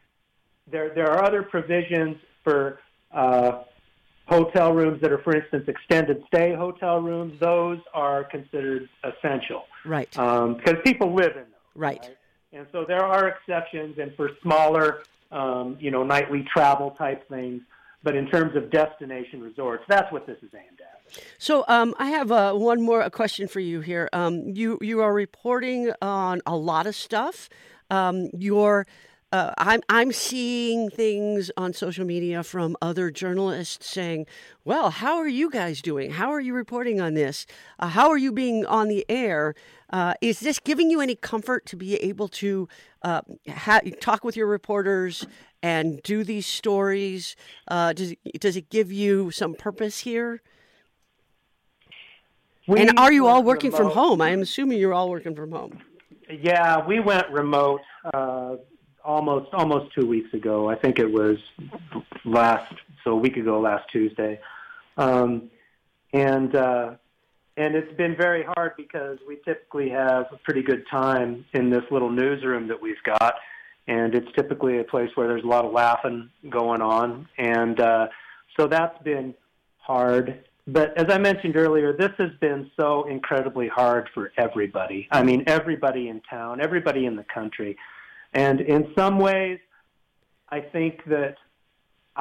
there 0.70 0.94
there 0.94 1.10
are 1.10 1.24
other 1.24 1.42
provisions 1.42 2.16
for 2.44 2.78
uh, 3.12 3.64
hotel 4.32 4.72
rooms 4.72 5.00
that 5.02 5.12
are, 5.12 5.18
for 5.18 5.36
instance, 5.36 5.64
extended 5.68 6.22
stay 6.26 6.54
hotel 6.54 7.00
rooms. 7.00 7.38
Those 7.38 7.78
are 7.92 8.24
considered 8.24 8.88
essential 9.04 9.64
Right. 9.84 10.10
because 10.10 10.76
people 10.84 11.12
live 11.14 11.32
in 11.32 11.44
those. 11.44 11.74
Right. 11.74 12.16
And 12.52 12.66
so 12.72 12.84
there 12.86 13.04
are 13.04 13.28
exceptions, 13.28 13.98
and 13.98 14.14
for 14.14 14.30
smaller, 14.42 15.02
um, 15.30 15.76
you 15.80 15.90
know, 15.90 16.02
nightly 16.02 16.44
travel 16.54 16.92
type 16.92 17.28
things. 17.28 17.62
But 18.04 18.16
in 18.16 18.26
terms 18.28 18.56
of 18.56 18.70
destination 18.70 19.40
resorts, 19.40 19.84
that's 19.88 20.10
what 20.10 20.26
this 20.26 20.36
is 20.42 20.50
aimed 20.54 20.80
at. 20.80 21.22
So 21.38 21.64
um, 21.68 21.94
I 21.98 22.08
have 22.10 22.32
uh, 22.32 22.52
one 22.54 22.82
more 22.82 23.08
question 23.10 23.46
for 23.46 23.60
you 23.60 23.80
here. 23.80 24.08
Um, 24.12 24.48
you 24.48 24.78
you 24.80 25.00
are 25.02 25.12
reporting 25.14 25.92
on 26.02 26.40
a 26.46 26.56
lot 26.56 26.86
of 26.86 26.96
stuff. 26.96 27.48
Um, 27.90 28.28
you're 28.36 28.86
uh, 29.32 29.54
I'm 29.56 29.80
I'm 29.88 30.12
seeing 30.12 30.90
things 30.90 31.50
on 31.56 31.72
social 31.72 32.04
media 32.04 32.42
from 32.42 32.76
other 32.82 33.10
journalists 33.10 33.88
saying, 33.88 34.26
"Well, 34.62 34.90
how 34.90 35.16
are 35.16 35.28
you 35.28 35.50
guys 35.50 35.80
doing? 35.80 36.10
How 36.10 36.30
are 36.30 36.40
you 36.40 36.52
reporting 36.52 37.00
on 37.00 37.14
this? 37.14 37.46
Uh, 37.78 37.88
how 37.88 38.10
are 38.10 38.18
you 38.18 38.30
being 38.30 38.66
on 38.66 38.88
the 38.88 39.06
air? 39.08 39.54
Uh, 39.88 40.12
is 40.20 40.40
this 40.40 40.58
giving 40.58 40.90
you 40.90 41.00
any 41.00 41.14
comfort 41.14 41.64
to 41.66 41.76
be 41.76 41.96
able 41.96 42.28
to 42.28 42.68
uh, 43.02 43.22
ha- 43.48 43.80
talk 44.00 44.22
with 44.22 44.36
your 44.36 44.46
reporters 44.46 45.26
and 45.62 46.02
do 46.02 46.24
these 46.24 46.46
stories? 46.46 47.34
Uh, 47.68 47.94
does 47.94 48.12
it, 48.12 48.40
does 48.40 48.56
it 48.56 48.68
give 48.68 48.92
you 48.92 49.30
some 49.30 49.54
purpose 49.54 50.00
here?" 50.00 50.42
We 52.68 52.80
and 52.80 52.98
are 52.98 53.12
you 53.12 53.26
all 53.26 53.42
working 53.42 53.72
from 53.72 53.90
home? 53.90 54.20
I 54.20 54.28
am 54.28 54.42
assuming 54.42 54.78
you're 54.78 54.94
all 54.94 55.08
working 55.08 55.34
from 55.34 55.50
home. 55.50 55.78
Yeah, 56.30 56.86
we 56.86 57.00
went 57.00 57.28
remote 57.30 57.80
uh, 58.14 58.56
almost 59.04 59.52
almost 59.52 59.94
two 59.94 60.06
weeks 60.06 60.32
ago. 60.34 60.68
I 60.68 60.74
think 60.74 60.98
it 60.98 61.10
was 61.10 61.36
last 62.24 62.72
so 63.04 63.12
a 63.12 63.16
week 63.16 63.36
ago, 63.36 63.60
last 63.60 63.84
Tuesday, 63.90 64.40
um, 64.96 65.50
and 66.12 66.54
uh, 66.54 66.94
and 67.56 67.74
it's 67.74 67.94
been 67.96 68.16
very 68.16 68.44
hard 68.56 68.72
because 68.76 69.18
we 69.26 69.36
typically 69.44 69.90
have 69.90 70.26
a 70.32 70.38
pretty 70.44 70.62
good 70.62 70.84
time 70.90 71.44
in 71.52 71.70
this 71.70 71.84
little 71.90 72.10
newsroom 72.10 72.68
that 72.68 72.80
we've 72.80 73.02
got, 73.04 73.34
and 73.86 74.14
it's 74.14 74.30
typically 74.34 74.78
a 74.78 74.84
place 74.84 75.10
where 75.14 75.28
there's 75.28 75.44
a 75.44 75.48
lot 75.48 75.64
of 75.64 75.72
laughing 75.72 76.30
going 76.48 76.80
on, 76.80 77.28
and 77.38 77.80
uh, 77.80 78.08
so 78.58 78.66
that's 78.66 79.00
been 79.02 79.34
hard. 79.78 80.44
But 80.66 80.96
as 80.96 81.06
I 81.12 81.18
mentioned 81.18 81.56
earlier, 81.56 81.92
this 81.92 82.12
has 82.18 82.30
been 82.40 82.70
so 82.78 83.04
incredibly 83.08 83.66
hard 83.66 84.08
for 84.14 84.32
everybody. 84.36 85.08
I 85.10 85.24
mean, 85.24 85.42
everybody 85.48 86.08
in 86.08 86.20
town, 86.20 86.60
everybody 86.60 87.06
in 87.06 87.16
the 87.16 87.24
country. 87.24 87.76
And 88.34 88.60
in 88.60 88.92
some 88.96 89.18
ways, 89.18 89.58
I 90.48 90.60
think 90.60 91.04
that 91.06 91.36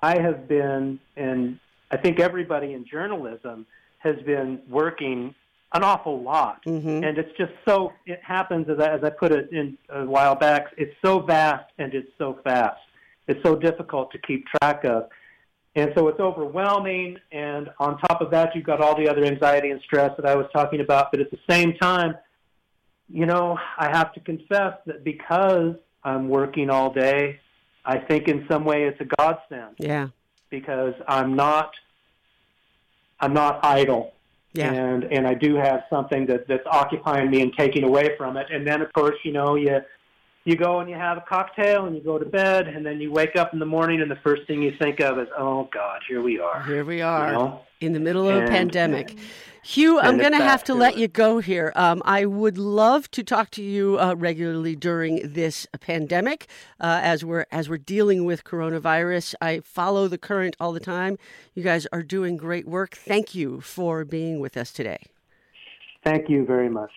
I 0.02 0.20
have 0.20 0.48
been, 0.48 1.00
and 1.16 1.60
I 1.92 1.98
think 1.98 2.20
everybody 2.20 2.74
in 2.74 2.86
journalism 2.86 3.66
has 4.00 4.16
been 4.26 4.62
working 4.70 5.36
an 5.74 5.84
awful 5.84 6.22
lot. 6.22 6.64
Mhm. 6.66 7.06
And 7.08 7.18
it's 7.18 7.32
just 7.38 7.54
so, 7.66 7.94
it 8.06 8.22
happens, 8.22 8.68
as 8.70 8.80
I, 8.80 8.94
as 8.94 9.04
I 9.04 9.10
put 9.10 9.32
it 9.32 9.52
in 9.52 9.78
a 9.90 10.06
while 10.06 10.36
back, 10.36 10.74
it's 10.78 10.94
so 11.04 11.20
vast 11.20 11.72
and 11.78 11.94
it's 11.94 12.12
so 12.18 12.40
fast. 12.44 12.82
It's 13.28 13.42
so 13.44 13.56
difficult 13.56 14.12
to 14.12 14.18
keep 14.18 14.46
track 14.48 14.84
of. 14.84 15.08
And 15.76 15.94
so 15.96 16.10
it's 16.10 16.20
overwhelming. 16.20 17.18
And 17.32 17.70
on 17.80 17.98
top 18.00 18.20
of 18.20 18.32
that, 18.32 18.54
you've 18.54 18.66
got 18.66 18.82
all 18.82 18.98
the 18.98 19.08
other 19.08 19.24
anxiety 19.24 19.70
and 19.72 19.80
stress 19.82 20.12
that 20.18 20.26
I 20.26 20.36
was 20.36 20.48
talking 20.54 20.82
about. 20.82 21.12
But 21.12 21.22
at 21.22 21.32
the 21.32 21.40
same 21.50 21.74
time, 21.78 22.18
you 23.08 23.26
know, 23.26 23.58
I 23.78 23.88
have 23.88 24.12
to 24.14 24.20
confess 24.20 24.74
that 24.86 25.06
because 25.06 25.76
I'm 26.04 26.30
working 26.30 26.70
all 26.70 26.92
day, 26.92 27.40
I 27.86 27.98
think 27.98 28.28
in 28.28 28.46
some 28.48 28.64
way 28.66 28.84
it's 28.84 29.00
a 29.02 29.06
godsend 29.06 29.76
Yeah. 29.78 30.08
because 30.50 30.94
I'm 31.08 31.36
not, 31.36 31.74
I'm 33.20 33.34
not 33.34 33.64
idle. 33.64 34.14
Yeah. 34.54 34.74
And 34.74 35.06
and 35.06 35.26
I 35.26 35.34
do 35.34 35.56
have 35.56 35.86
something 35.90 36.26
that 36.26 36.46
that's 36.48 36.68
occupying 36.68 37.30
me 37.32 37.42
and 37.42 37.54
taking 37.56 37.84
away 37.86 38.18
from 38.18 38.36
it. 38.36 38.48
And 38.52 38.68
then 38.68 38.82
of 38.82 38.92
course, 38.92 39.16
you 39.24 39.32
know, 39.32 39.56
you 39.56 39.80
you 40.46 40.56
go 40.56 40.80
and 40.80 40.90
you 40.90 40.96
have 40.96 41.18
a 41.18 41.22
cocktail 41.22 41.86
and 41.86 41.96
you 41.96 42.02
go 42.02 42.18
to 42.18 42.26
bed 42.26 42.68
and 42.68 42.86
then 42.86 43.00
you 43.00 43.12
wake 43.12 43.36
up 43.36 43.54
in 43.54 43.60
the 43.60 43.66
morning 43.66 44.02
and 44.02 44.10
the 44.10 44.16
first 44.24 44.48
thing 44.48 44.62
you 44.62 44.74
think 44.82 45.00
of 45.00 45.20
is, 45.20 45.28
oh 45.38 45.70
God, 45.74 46.02
here 46.08 46.22
we 46.22 46.40
are. 46.40 46.64
Here 46.64 46.84
we 46.84 47.02
are 47.02 47.28
You 47.28 47.34
know? 47.38 47.62
in 47.80 47.94
the 47.94 48.00
middle 48.00 48.28
of 48.28 48.36
a 48.36 48.40
And- 48.42 48.50
pandemic. 48.50 49.18
Hugh, 49.64 50.00
I'm 50.00 50.18
going 50.18 50.32
to 50.32 50.40
have 50.40 50.64
to 50.64 50.74
to 50.74 50.80
let 50.80 50.98
you 50.98 51.08
go 51.08 51.38
here. 51.38 51.72
Um, 51.76 52.02
I 52.04 52.26
would 52.26 52.58
love 52.58 53.12
to 53.12 53.24
talk 53.24 53.52
to 53.52 53.62
you 53.62 54.00
uh, 54.00 54.16
regularly 54.18 54.76
during 54.76 55.20
this 55.34 55.68
pandemic 55.82 56.48
uh, 56.80 57.00
as 57.04 57.24
we're 57.24 57.46
as 57.52 57.70
we're 57.70 57.78
dealing 57.78 58.26
with 58.26 58.44
coronavirus. 58.44 59.36
I 59.40 59.60
follow 59.60 60.08
the 60.08 60.18
current 60.18 60.56
all 60.60 60.74
the 60.74 60.80
time. 60.80 61.20
You 61.54 61.62
guys 61.62 61.86
are 61.94 62.02
doing 62.02 62.38
great 62.38 62.68
work. 62.68 62.96
Thank 62.96 63.36
you 63.36 63.62
for 63.62 64.04
being 64.04 64.40
with 64.40 64.58
us 64.58 64.72
today. 64.72 64.98
Thank 66.04 66.28
you 66.28 66.44
very 66.44 66.68
much. 66.70 66.90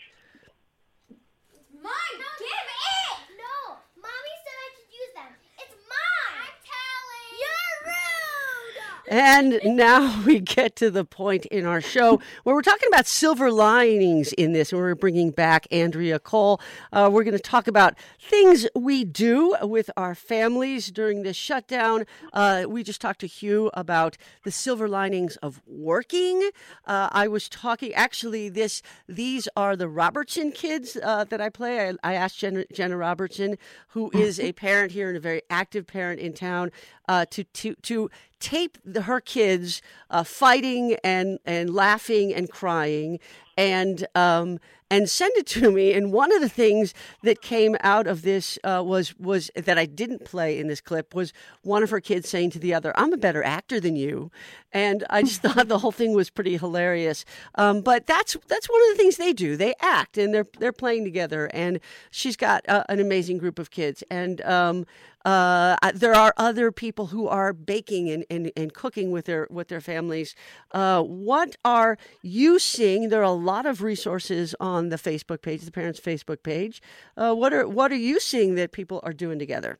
Mine! 1.82 1.92
Give 2.38 2.48
it! 2.48 3.36
No! 3.36 3.76
Mommy 4.00 4.34
said 4.40 4.56
I 4.64 4.68
could 4.76 4.90
use 4.90 5.12
them. 5.14 5.32
It's 5.58 5.74
mine! 5.86 6.34
I'm 6.40 6.58
telling! 6.64 7.28
You're 7.42 7.92
rude! 7.92 8.93
And 9.08 9.60
now 9.64 10.22
we 10.26 10.40
get 10.40 10.76
to 10.76 10.90
the 10.90 11.04
point 11.04 11.44
in 11.46 11.66
our 11.66 11.80
show 11.80 12.20
where 12.42 12.54
we're 12.54 12.62
talking 12.62 12.88
about 12.88 13.06
silver 13.06 13.50
linings 13.50 14.32
in 14.32 14.52
this, 14.52 14.72
and 14.72 14.80
we're 14.80 14.94
bringing 14.94 15.30
back 15.30 15.66
Andrea 15.70 16.18
Cole. 16.18 16.60
Uh, 16.92 17.10
we're 17.12 17.24
going 17.24 17.36
to 17.36 17.42
talk 17.42 17.68
about 17.68 17.94
things 18.20 18.66
we 18.74 19.04
do 19.04 19.54
with 19.62 19.90
our 19.96 20.14
families 20.14 20.90
during 20.90 21.22
this 21.22 21.36
shutdown. 21.36 22.06
Uh, 22.32 22.64
we 22.66 22.82
just 22.82 23.00
talked 23.00 23.20
to 23.20 23.26
Hugh 23.26 23.70
about 23.74 24.16
the 24.44 24.50
silver 24.50 24.88
linings 24.88 25.36
of 25.36 25.60
working. 25.66 26.50
Uh, 26.86 27.08
I 27.12 27.28
was 27.28 27.48
talking, 27.48 27.92
actually, 27.94 28.48
this 28.48 28.82
these 29.06 29.48
are 29.56 29.76
the 29.76 29.88
Robertson 29.88 30.50
kids 30.50 30.96
uh, 31.02 31.24
that 31.24 31.40
I 31.40 31.50
play. 31.50 31.90
I, 31.90 31.94
I 32.02 32.14
asked 32.14 32.38
Jenna, 32.38 32.64
Jenna 32.72 32.96
Robertson, 32.96 33.58
who 33.88 34.10
is 34.14 34.40
a 34.40 34.52
parent 34.64 34.92
here 34.92 35.08
and 35.08 35.16
a 35.16 35.20
very 35.20 35.42
active 35.50 35.86
parent 35.86 36.20
in 36.20 36.32
town, 36.32 36.70
uh, 37.08 37.26
to 37.30 37.44
to 37.44 37.74
to 37.76 38.10
tape 38.40 38.78
the, 38.84 39.02
her 39.02 39.20
kids 39.20 39.82
uh, 40.10 40.24
fighting 40.24 40.96
and 41.02 41.38
and 41.44 41.74
laughing 41.74 42.34
and 42.34 42.50
crying 42.50 43.18
and 43.56 44.06
um, 44.14 44.58
and 44.90 45.08
send 45.08 45.32
it 45.36 45.46
to 45.46 45.70
me. 45.70 45.92
And 45.92 46.12
one 46.12 46.32
of 46.32 46.40
the 46.40 46.48
things 46.48 46.94
that 47.22 47.40
came 47.40 47.76
out 47.80 48.06
of 48.06 48.22
this 48.22 48.58
uh, 48.64 48.82
was 48.84 49.18
was 49.18 49.50
that 49.56 49.78
I 49.78 49.86
didn't 49.86 50.24
play 50.24 50.58
in 50.58 50.68
this 50.68 50.80
clip 50.80 51.14
was 51.14 51.32
one 51.62 51.82
of 51.82 51.90
her 51.90 52.00
kids 52.00 52.28
saying 52.28 52.50
to 52.50 52.58
the 52.58 52.74
other, 52.74 52.92
"I'm 52.96 53.12
a 53.12 53.16
better 53.16 53.42
actor 53.42 53.80
than 53.80 53.96
you," 53.96 54.30
and 54.72 55.04
I 55.08 55.22
just 55.22 55.42
thought 55.42 55.68
the 55.68 55.78
whole 55.78 55.92
thing 55.92 56.12
was 56.12 56.30
pretty 56.30 56.56
hilarious. 56.56 57.24
Um, 57.54 57.80
but 57.80 58.06
that's 58.06 58.36
that's 58.48 58.68
one 58.68 58.80
of 58.82 58.96
the 58.96 59.02
things 59.02 59.16
they 59.16 59.32
do. 59.32 59.56
They 59.56 59.74
act 59.80 60.18
and 60.18 60.34
they're 60.34 60.46
they're 60.58 60.72
playing 60.72 61.04
together. 61.04 61.50
And 61.52 61.80
she's 62.10 62.36
got 62.36 62.68
uh, 62.68 62.84
an 62.88 63.00
amazing 63.00 63.38
group 63.38 63.58
of 63.58 63.70
kids. 63.70 64.04
And 64.10 64.40
um, 64.42 64.86
uh, 65.24 65.76
there 65.94 66.14
are 66.14 66.34
other 66.36 66.70
people 66.70 67.06
who 67.06 67.26
are 67.28 67.52
baking 67.52 68.10
and, 68.10 68.24
and, 68.30 68.52
and 68.56 68.74
cooking 68.74 69.10
with 69.10 69.24
their 69.24 69.46
with 69.50 69.68
their 69.68 69.80
families. 69.80 70.34
Uh, 70.72 71.02
what 71.02 71.56
are 71.64 71.96
you 72.22 72.58
seeing? 72.58 73.08
There 73.08 73.20
are 73.20 73.22
a 73.22 73.30
lot 73.30 73.66
of 73.66 73.82
resources 73.82 74.54
on 74.60 74.90
the 74.90 74.96
Facebook 74.96 75.42
page, 75.42 75.62
the 75.62 75.72
parents' 75.72 76.00
Facebook 76.00 76.42
page. 76.42 76.82
Uh, 77.16 77.34
what 77.34 77.52
are 77.52 77.66
what 77.66 77.90
are 77.90 77.96
you 77.96 78.20
seeing 78.20 78.54
that 78.56 78.72
people 78.72 79.00
are 79.02 79.12
doing 79.12 79.38
together? 79.38 79.78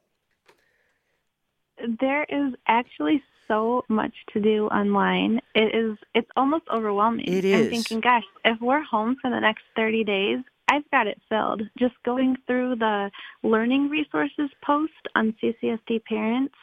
There 2.01 2.25
is 2.25 2.55
actually 2.67 3.23
so 3.49 3.85
much 3.89 4.15
to 4.33 4.41
do 4.41 4.67
online. 4.69 5.41
It 5.55 5.75
is 5.75 5.99
it's 6.15 6.31
almost 6.37 6.65
overwhelming. 6.73 7.27
It 7.27 7.45
is. 7.45 7.67
I'm 7.67 7.71
thinking, 7.71 8.01
gosh, 8.01 8.25
if 8.45 8.61
we're 8.61 8.83
home 8.83 9.17
for 9.21 9.31
the 9.31 9.41
next 9.41 9.63
30 9.77 10.05
days, 10.05 10.39
I've 10.69 10.89
got 10.91 11.07
it 11.07 11.21
filled. 11.29 11.63
Just 11.79 11.95
going 12.05 12.37
through 12.47 12.77
the 12.77 13.11
learning 13.43 13.91
resources 13.91 14.51
post 14.63 14.93
on 15.15 15.35
CCSD 15.43 16.05
Parents, 16.05 16.55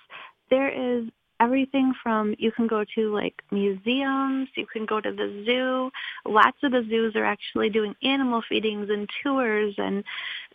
there 0.49 0.69
is 0.69 1.07
everything 1.39 1.91
from 2.03 2.35
you 2.37 2.51
can 2.51 2.67
go 2.67 2.85
to 2.95 3.13
like 3.13 3.41
museums, 3.51 4.47
you 4.55 4.65
can 4.67 4.85
go 4.85 5.01
to 5.01 5.11
the 5.11 5.43
zoo. 5.45 5.91
Lots 6.23 6.57
of 6.61 6.71
the 6.71 6.85
zoos 6.87 7.15
are 7.15 7.25
actually 7.25 7.69
doing 7.69 7.95
animal 8.03 8.43
feedings 8.47 8.89
and 8.91 9.09
tours 9.23 9.73
and 9.77 10.03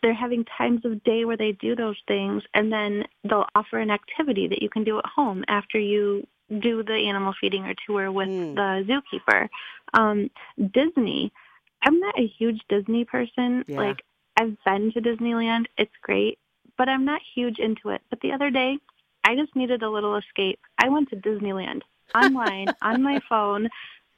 they're 0.01 0.15
having 0.15 0.45
times 0.45 0.85
of 0.85 1.03
day 1.03 1.25
where 1.25 1.37
they 1.37 1.53
do 1.53 1.75
those 1.75 1.97
things 2.07 2.45
and 2.55 2.73
then 2.73 3.05
they'll 3.25 3.47
offer 3.57 3.79
an 3.79 3.91
activity 3.91 4.47
that 4.47 4.63
you 4.63 4.71
can 4.71 4.85
do 4.85 4.99
at 4.99 5.07
home 5.07 5.45
after 5.49 5.79
you 5.79 6.25
do 6.61 6.85
the 6.85 6.95
animal 6.95 7.35
feeding 7.41 7.65
or 7.65 7.75
tour 7.85 8.13
with 8.13 8.29
Mm. 8.29 8.55
the 8.55 9.03
zookeeper. 9.03 9.49
Um, 9.95 10.31
Disney, 10.73 11.33
I'm 11.87 12.01
not 12.01 12.19
a 12.19 12.27
huge 12.27 12.61
Disney 12.69 13.05
person. 13.05 13.65
Yeah. 13.69 13.79
Like 13.79 14.03
I've 14.39 14.57
been 14.65 14.93
to 14.93 15.01
Disneyland, 15.01 15.67
it's 15.79 15.93
great, 16.03 16.39
but 16.77 16.89
I'm 16.89 17.05
not 17.05 17.21
huge 17.35 17.59
into 17.59 17.91
it. 17.91 18.03
But 18.11 18.21
the 18.21 18.33
other 18.33 18.51
day, 18.51 18.77
I 19.25 19.37
just 19.37 19.55
needed 19.57 19.83
a 19.83 19.89
little 19.89 20.17
escape. 20.17 20.59
I 20.79 20.89
went 20.89 21.11
to 21.11 21.17
Disneyland 21.17 21.83
online 22.15 22.67
on 22.83 23.03
my 23.03 23.21
phone. 23.29 23.69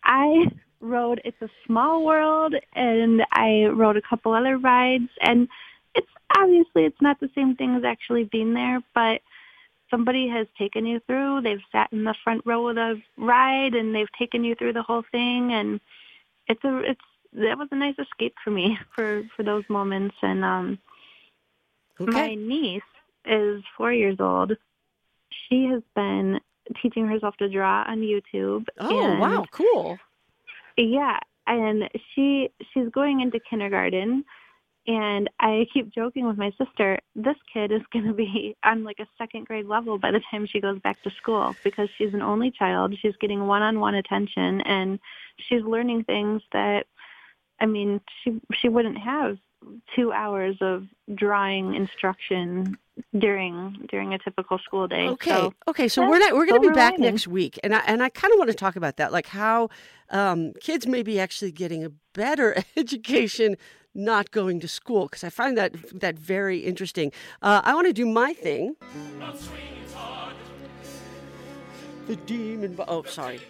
I 0.03 0.47
rode 0.81 1.21
It's 1.25 1.41
a 1.43 1.51
Small 1.67 2.05
World 2.05 2.55
and 2.75 3.23
I 3.33 3.65
rode 3.67 3.97
a 3.97 4.03
couple 4.03 4.33
other 4.33 4.57
rides 4.57 5.11
and 5.21 5.49
it's 5.95 6.07
obviously 6.37 6.85
it's 6.85 7.03
not 7.03 7.21
the 7.21 7.31
same 7.35 7.57
thing 7.57 7.75
as 7.75 7.85
actually 7.85 8.25
being 8.25 8.55
there, 8.55 8.81
but 8.95 9.21
somebody 9.91 10.29
has 10.29 10.47
taken 10.57 10.87
you 10.87 11.01
through. 11.07 11.43
They've 11.43 11.61
sat 11.73 11.93
in 11.93 12.05
the 12.05 12.15
front 12.23 12.43
row 12.47 12.69
of 12.69 12.77
the 12.77 13.03
ride 13.17 13.75
and 13.75 13.95
they've 13.95 14.13
taken 14.19 14.45
you 14.45 14.55
through 14.55 14.75
the 14.75 14.83
whole 14.83 15.05
thing 15.11 15.53
and 15.53 15.81
it's 16.47 16.65
a 16.65 16.79
it's 16.79 17.01
that 17.33 17.59
was 17.59 17.69
a 17.71 17.77
nice 17.77 17.97
escape 17.99 18.35
for 18.43 18.51
me 18.51 18.79
for 18.95 19.23
for 19.37 19.43
those 19.43 19.65
moments 19.69 20.15
and 20.23 20.45
um 20.45 20.79
my 22.01 22.35
niece 22.35 22.83
is 23.25 23.63
four 23.77 23.93
years 23.93 24.17
old. 24.21 24.53
She 25.49 25.65
has 25.67 25.83
been 25.95 26.41
teaching 26.81 27.07
herself 27.07 27.37
to 27.39 27.49
draw 27.49 27.85
on 27.87 27.99
YouTube. 27.99 28.67
Oh 28.79 29.05
and 29.05 29.21
wow, 29.21 29.45
cool. 29.51 29.99
Yeah, 30.77 31.19
and 31.47 31.89
she 32.15 32.51
she's 32.73 32.89
going 32.91 33.21
into 33.21 33.41
kindergarten, 33.41 34.25
and 34.87 35.29
I 35.41 35.67
keep 35.73 35.93
joking 35.93 36.27
with 36.27 36.39
my 36.39 36.53
sister. 36.63 36.99
This 37.17 37.37
kid 37.53 37.73
is 37.73 37.83
going 37.93 38.07
to 38.07 38.15
be 38.15 38.57
on 38.65 38.85
like 38.85 39.01
a 39.01 39.07
second 39.17 39.47
grade 39.47 39.67
level 39.67 39.99
by 39.99 40.11
the 40.11 40.23
time 40.31 40.47
she 40.47 40.61
goes 40.61 40.79
back 40.81 41.03
to 41.03 41.11
school 41.11 41.57
because 41.65 41.89
she's 41.99 42.15
an 42.15 42.23
only 42.23 42.51
child. 42.51 42.95
She's 43.01 43.17
getting 43.21 43.47
one-on-one 43.47 43.95
attention, 43.95 44.61
and 44.63 44.99
she's 45.49 45.63
learning 45.63 46.05
things 46.05 46.43
that, 46.53 46.87
I 47.61 47.67
mean, 47.67 48.01
she 48.23 48.41
she 48.55 48.69
wouldn't 48.69 48.99
have 48.99 49.39
two 49.95 50.13
hours 50.13 50.57
of 50.61 50.87
drawing 51.15 51.75
instruction 51.75 52.77
during 53.17 53.87
during 53.91 54.15
a 54.15 54.19
typical 54.19 54.59
school 54.59 54.87
day. 54.89 55.09
Okay. 55.09 55.31
So, 55.31 55.55
okay. 55.69 55.89
So 55.89 56.09
we're 56.09 56.19
not, 56.19 56.35
we're 56.35 56.47
going 56.47 56.61
to 56.63 56.69
be 56.69 56.75
back 56.75 56.95
overwhelming. 56.95 57.15
next 57.15 57.29
week, 57.29 57.59
and 57.63 57.75
I 57.75 57.81
and 57.81 58.03
I 58.03 58.09
kind 58.09 58.33
of 58.33 58.39
want 58.39 58.51
to 58.51 58.57
talk 58.57 58.77
about 58.77 58.97
that, 58.97 59.13
like 59.13 59.27
how 59.27 59.69
um, 60.11 60.53
kids 60.61 60.87
may 60.87 61.03
be 61.03 61.21
actually 61.21 61.53
getting 61.53 61.85
a 61.85 61.91
better 62.13 62.63
education 62.77 63.57
not 63.95 64.31
going 64.31 64.61
to 64.61 64.69
school, 64.69 65.07
because 65.07 65.25
I 65.25 65.31
find 65.31 65.57
that 65.59 65.75
that 66.01 66.19
very 66.19 66.59
interesting. 66.61 67.13
Uh, 67.43 67.61
I 67.65 67.75
want 67.75 67.87
to 67.87 67.93
do 67.93 68.07
my 68.07 68.33
thing. 68.33 68.77
The 72.07 72.17
demon. 72.17 72.75
Bo- 72.75 72.85
oh, 72.89 73.03
sorry. 73.03 73.41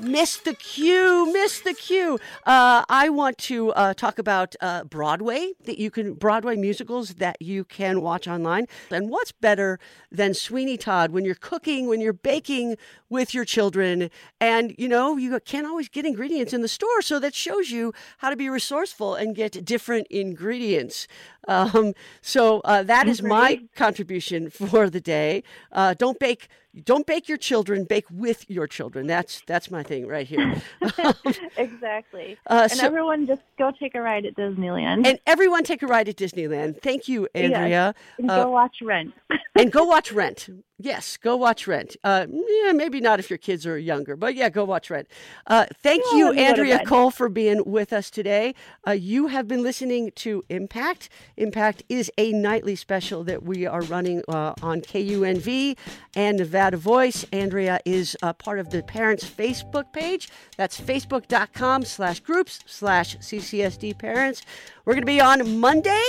Missed 0.00 0.44
the 0.44 0.54
cue. 0.54 1.32
Missed 1.32 1.64
the 1.64 1.74
cue. 1.74 2.18
Uh, 2.46 2.84
I 2.88 3.08
want 3.08 3.38
to 3.38 3.72
uh, 3.72 3.94
talk 3.94 4.18
about 4.18 4.54
uh, 4.60 4.84
Broadway 4.84 5.52
that 5.64 5.78
you 5.78 5.90
can 5.90 6.14
Broadway 6.14 6.56
musicals 6.56 7.14
that 7.14 7.40
you 7.42 7.64
can 7.64 8.00
watch 8.00 8.28
online. 8.28 8.66
And 8.90 9.10
what's 9.10 9.32
better 9.32 9.78
than 10.10 10.34
Sweeney 10.34 10.76
Todd 10.76 11.10
when 11.10 11.24
you're 11.24 11.34
cooking, 11.34 11.88
when 11.88 12.00
you're 12.00 12.12
baking 12.12 12.76
with 13.08 13.34
your 13.34 13.44
children, 13.44 14.10
and 14.40 14.74
you 14.78 14.88
know 14.88 15.16
you 15.16 15.38
can't 15.40 15.66
always 15.66 15.88
get 15.88 16.06
ingredients 16.06 16.52
in 16.52 16.62
the 16.62 16.68
store, 16.68 17.02
so 17.02 17.18
that 17.18 17.34
shows 17.34 17.70
you 17.70 17.92
how 18.18 18.30
to 18.30 18.36
be 18.36 18.48
resourceful 18.48 19.14
and 19.14 19.34
get 19.34 19.64
different 19.64 20.06
ingredients. 20.08 21.08
Um, 21.48 21.94
so 22.20 22.60
uh, 22.60 22.82
that 22.84 23.08
is 23.08 23.22
my 23.22 23.62
contribution 23.74 24.50
for 24.50 24.90
the 24.90 25.00
day. 25.00 25.42
Uh, 25.72 25.94
don't 25.94 26.18
bake. 26.18 26.48
Don't 26.84 27.06
bake 27.06 27.28
your 27.28 27.38
children. 27.38 27.84
Bake 27.84 28.06
with 28.10 28.48
your 28.50 28.66
children. 28.66 29.06
That's 29.06 29.42
that's 29.46 29.70
my 29.70 29.82
thing 29.82 30.06
right 30.06 30.26
here. 30.26 30.54
exactly. 31.56 32.36
Uh, 32.46 32.68
and 32.70 32.80
so- 32.80 32.86
everyone 32.86 33.26
just 33.26 33.42
go 33.58 33.70
take 33.78 33.94
a 33.94 34.00
ride 34.00 34.26
at 34.26 34.36
Disneyland 34.36 35.06
and 35.06 35.18
everyone 35.26 35.64
take 35.64 35.82
a 35.82 35.86
ride 35.86 36.08
at 36.08 36.16
Disneyland. 36.16 36.80
Thank 36.82 37.08
you, 37.08 37.28
Andrea. 37.34 37.94
and 38.18 38.30
Uh, 38.30 38.44
go 38.44 38.50
watch 38.50 38.76
Rent. 38.82 39.12
and 39.58 39.72
go 39.72 39.84
watch 39.84 40.12
Rent. 40.12 40.48
Yes, 40.80 41.16
go 41.16 41.34
watch 41.34 41.66
Rent. 41.66 41.96
Uh, 42.04 42.26
yeah, 42.30 42.70
maybe 42.72 43.00
not 43.00 43.18
if 43.18 43.28
your 43.30 43.36
kids 43.38 43.66
are 43.66 43.76
younger, 43.76 44.14
but 44.14 44.36
yeah, 44.36 44.48
go 44.48 44.64
watch 44.64 44.90
Rent. 44.90 45.08
Uh, 45.44 45.66
thank 45.82 46.04
Yeah, 46.12 46.18
you, 46.18 46.24
let 46.26 46.34
me 46.34 46.36
go 46.36 46.42
to 46.42 46.48
Andrea. 46.50 46.84
Cole, 46.84 47.10
for 47.10 47.28
being 47.28 47.64
with 47.66 47.92
us 47.92 48.10
today. 48.10 48.54
Uh, 48.86 48.92
you 48.92 49.26
have 49.26 49.48
been 49.48 49.64
listening 49.64 50.12
to 50.16 50.44
Impact. 50.48 51.08
Impact 51.36 51.82
is 51.88 52.12
a 52.16 52.30
nightly 52.32 52.76
special 52.76 53.24
that 53.24 53.42
we 53.42 53.66
are 53.66 53.82
running 53.82 54.22
uh, 54.28 54.54
on 54.62 54.80
KUNV 54.80 55.76
and 56.14 56.38
Nevada 56.38 56.76
Voice. 56.76 57.24
Andrea 57.32 57.80
is 57.84 58.16
uh, 58.22 58.32
part 58.32 58.60
of 58.60 58.70
the 58.70 58.84
Parents 58.84 59.28
Facebook 59.28 59.92
page. 59.92 60.28
That's 60.56 60.80
facebook.com 60.80 61.86
slash 61.86 62.20
groups 62.20 62.60
slash 62.66 63.16
CCSD 63.18 63.98
Parents. 63.98 64.42
We're 64.84 64.94
going 64.94 65.02
to 65.02 65.06
be 65.06 65.20
on 65.20 65.58
Monday. 65.58 66.04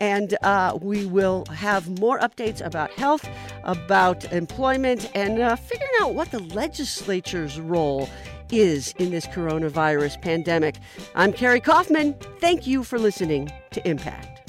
And 0.00 0.36
uh, 0.42 0.78
we 0.80 1.06
will 1.06 1.44
have 1.46 2.00
more 2.00 2.18
updates 2.20 2.64
about 2.64 2.90
health, 2.92 3.28
about 3.64 4.24
employment, 4.32 5.10
and 5.14 5.40
uh, 5.40 5.56
figuring 5.56 5.92
out 6.00 6.14
what 6.14 6.30
the 6.30 6.40
legislature's 6.40 7.60
role 7.60 8.08
is 8.50 8.94
in 8.98 9.10
this 9.10 9.26
coronavirus 9.26 10.20
pandemic. 10.22 10.76
I'm 11.14 11.32
Carrie 11.32 11.60
Kaufman. 11.60 12.14
Thank 12.40 12.66
you 12.66 12.82
for 12.82 12.98
listening 12.98 13.50
to 13.72 13.88
Impact. 13.88 14.39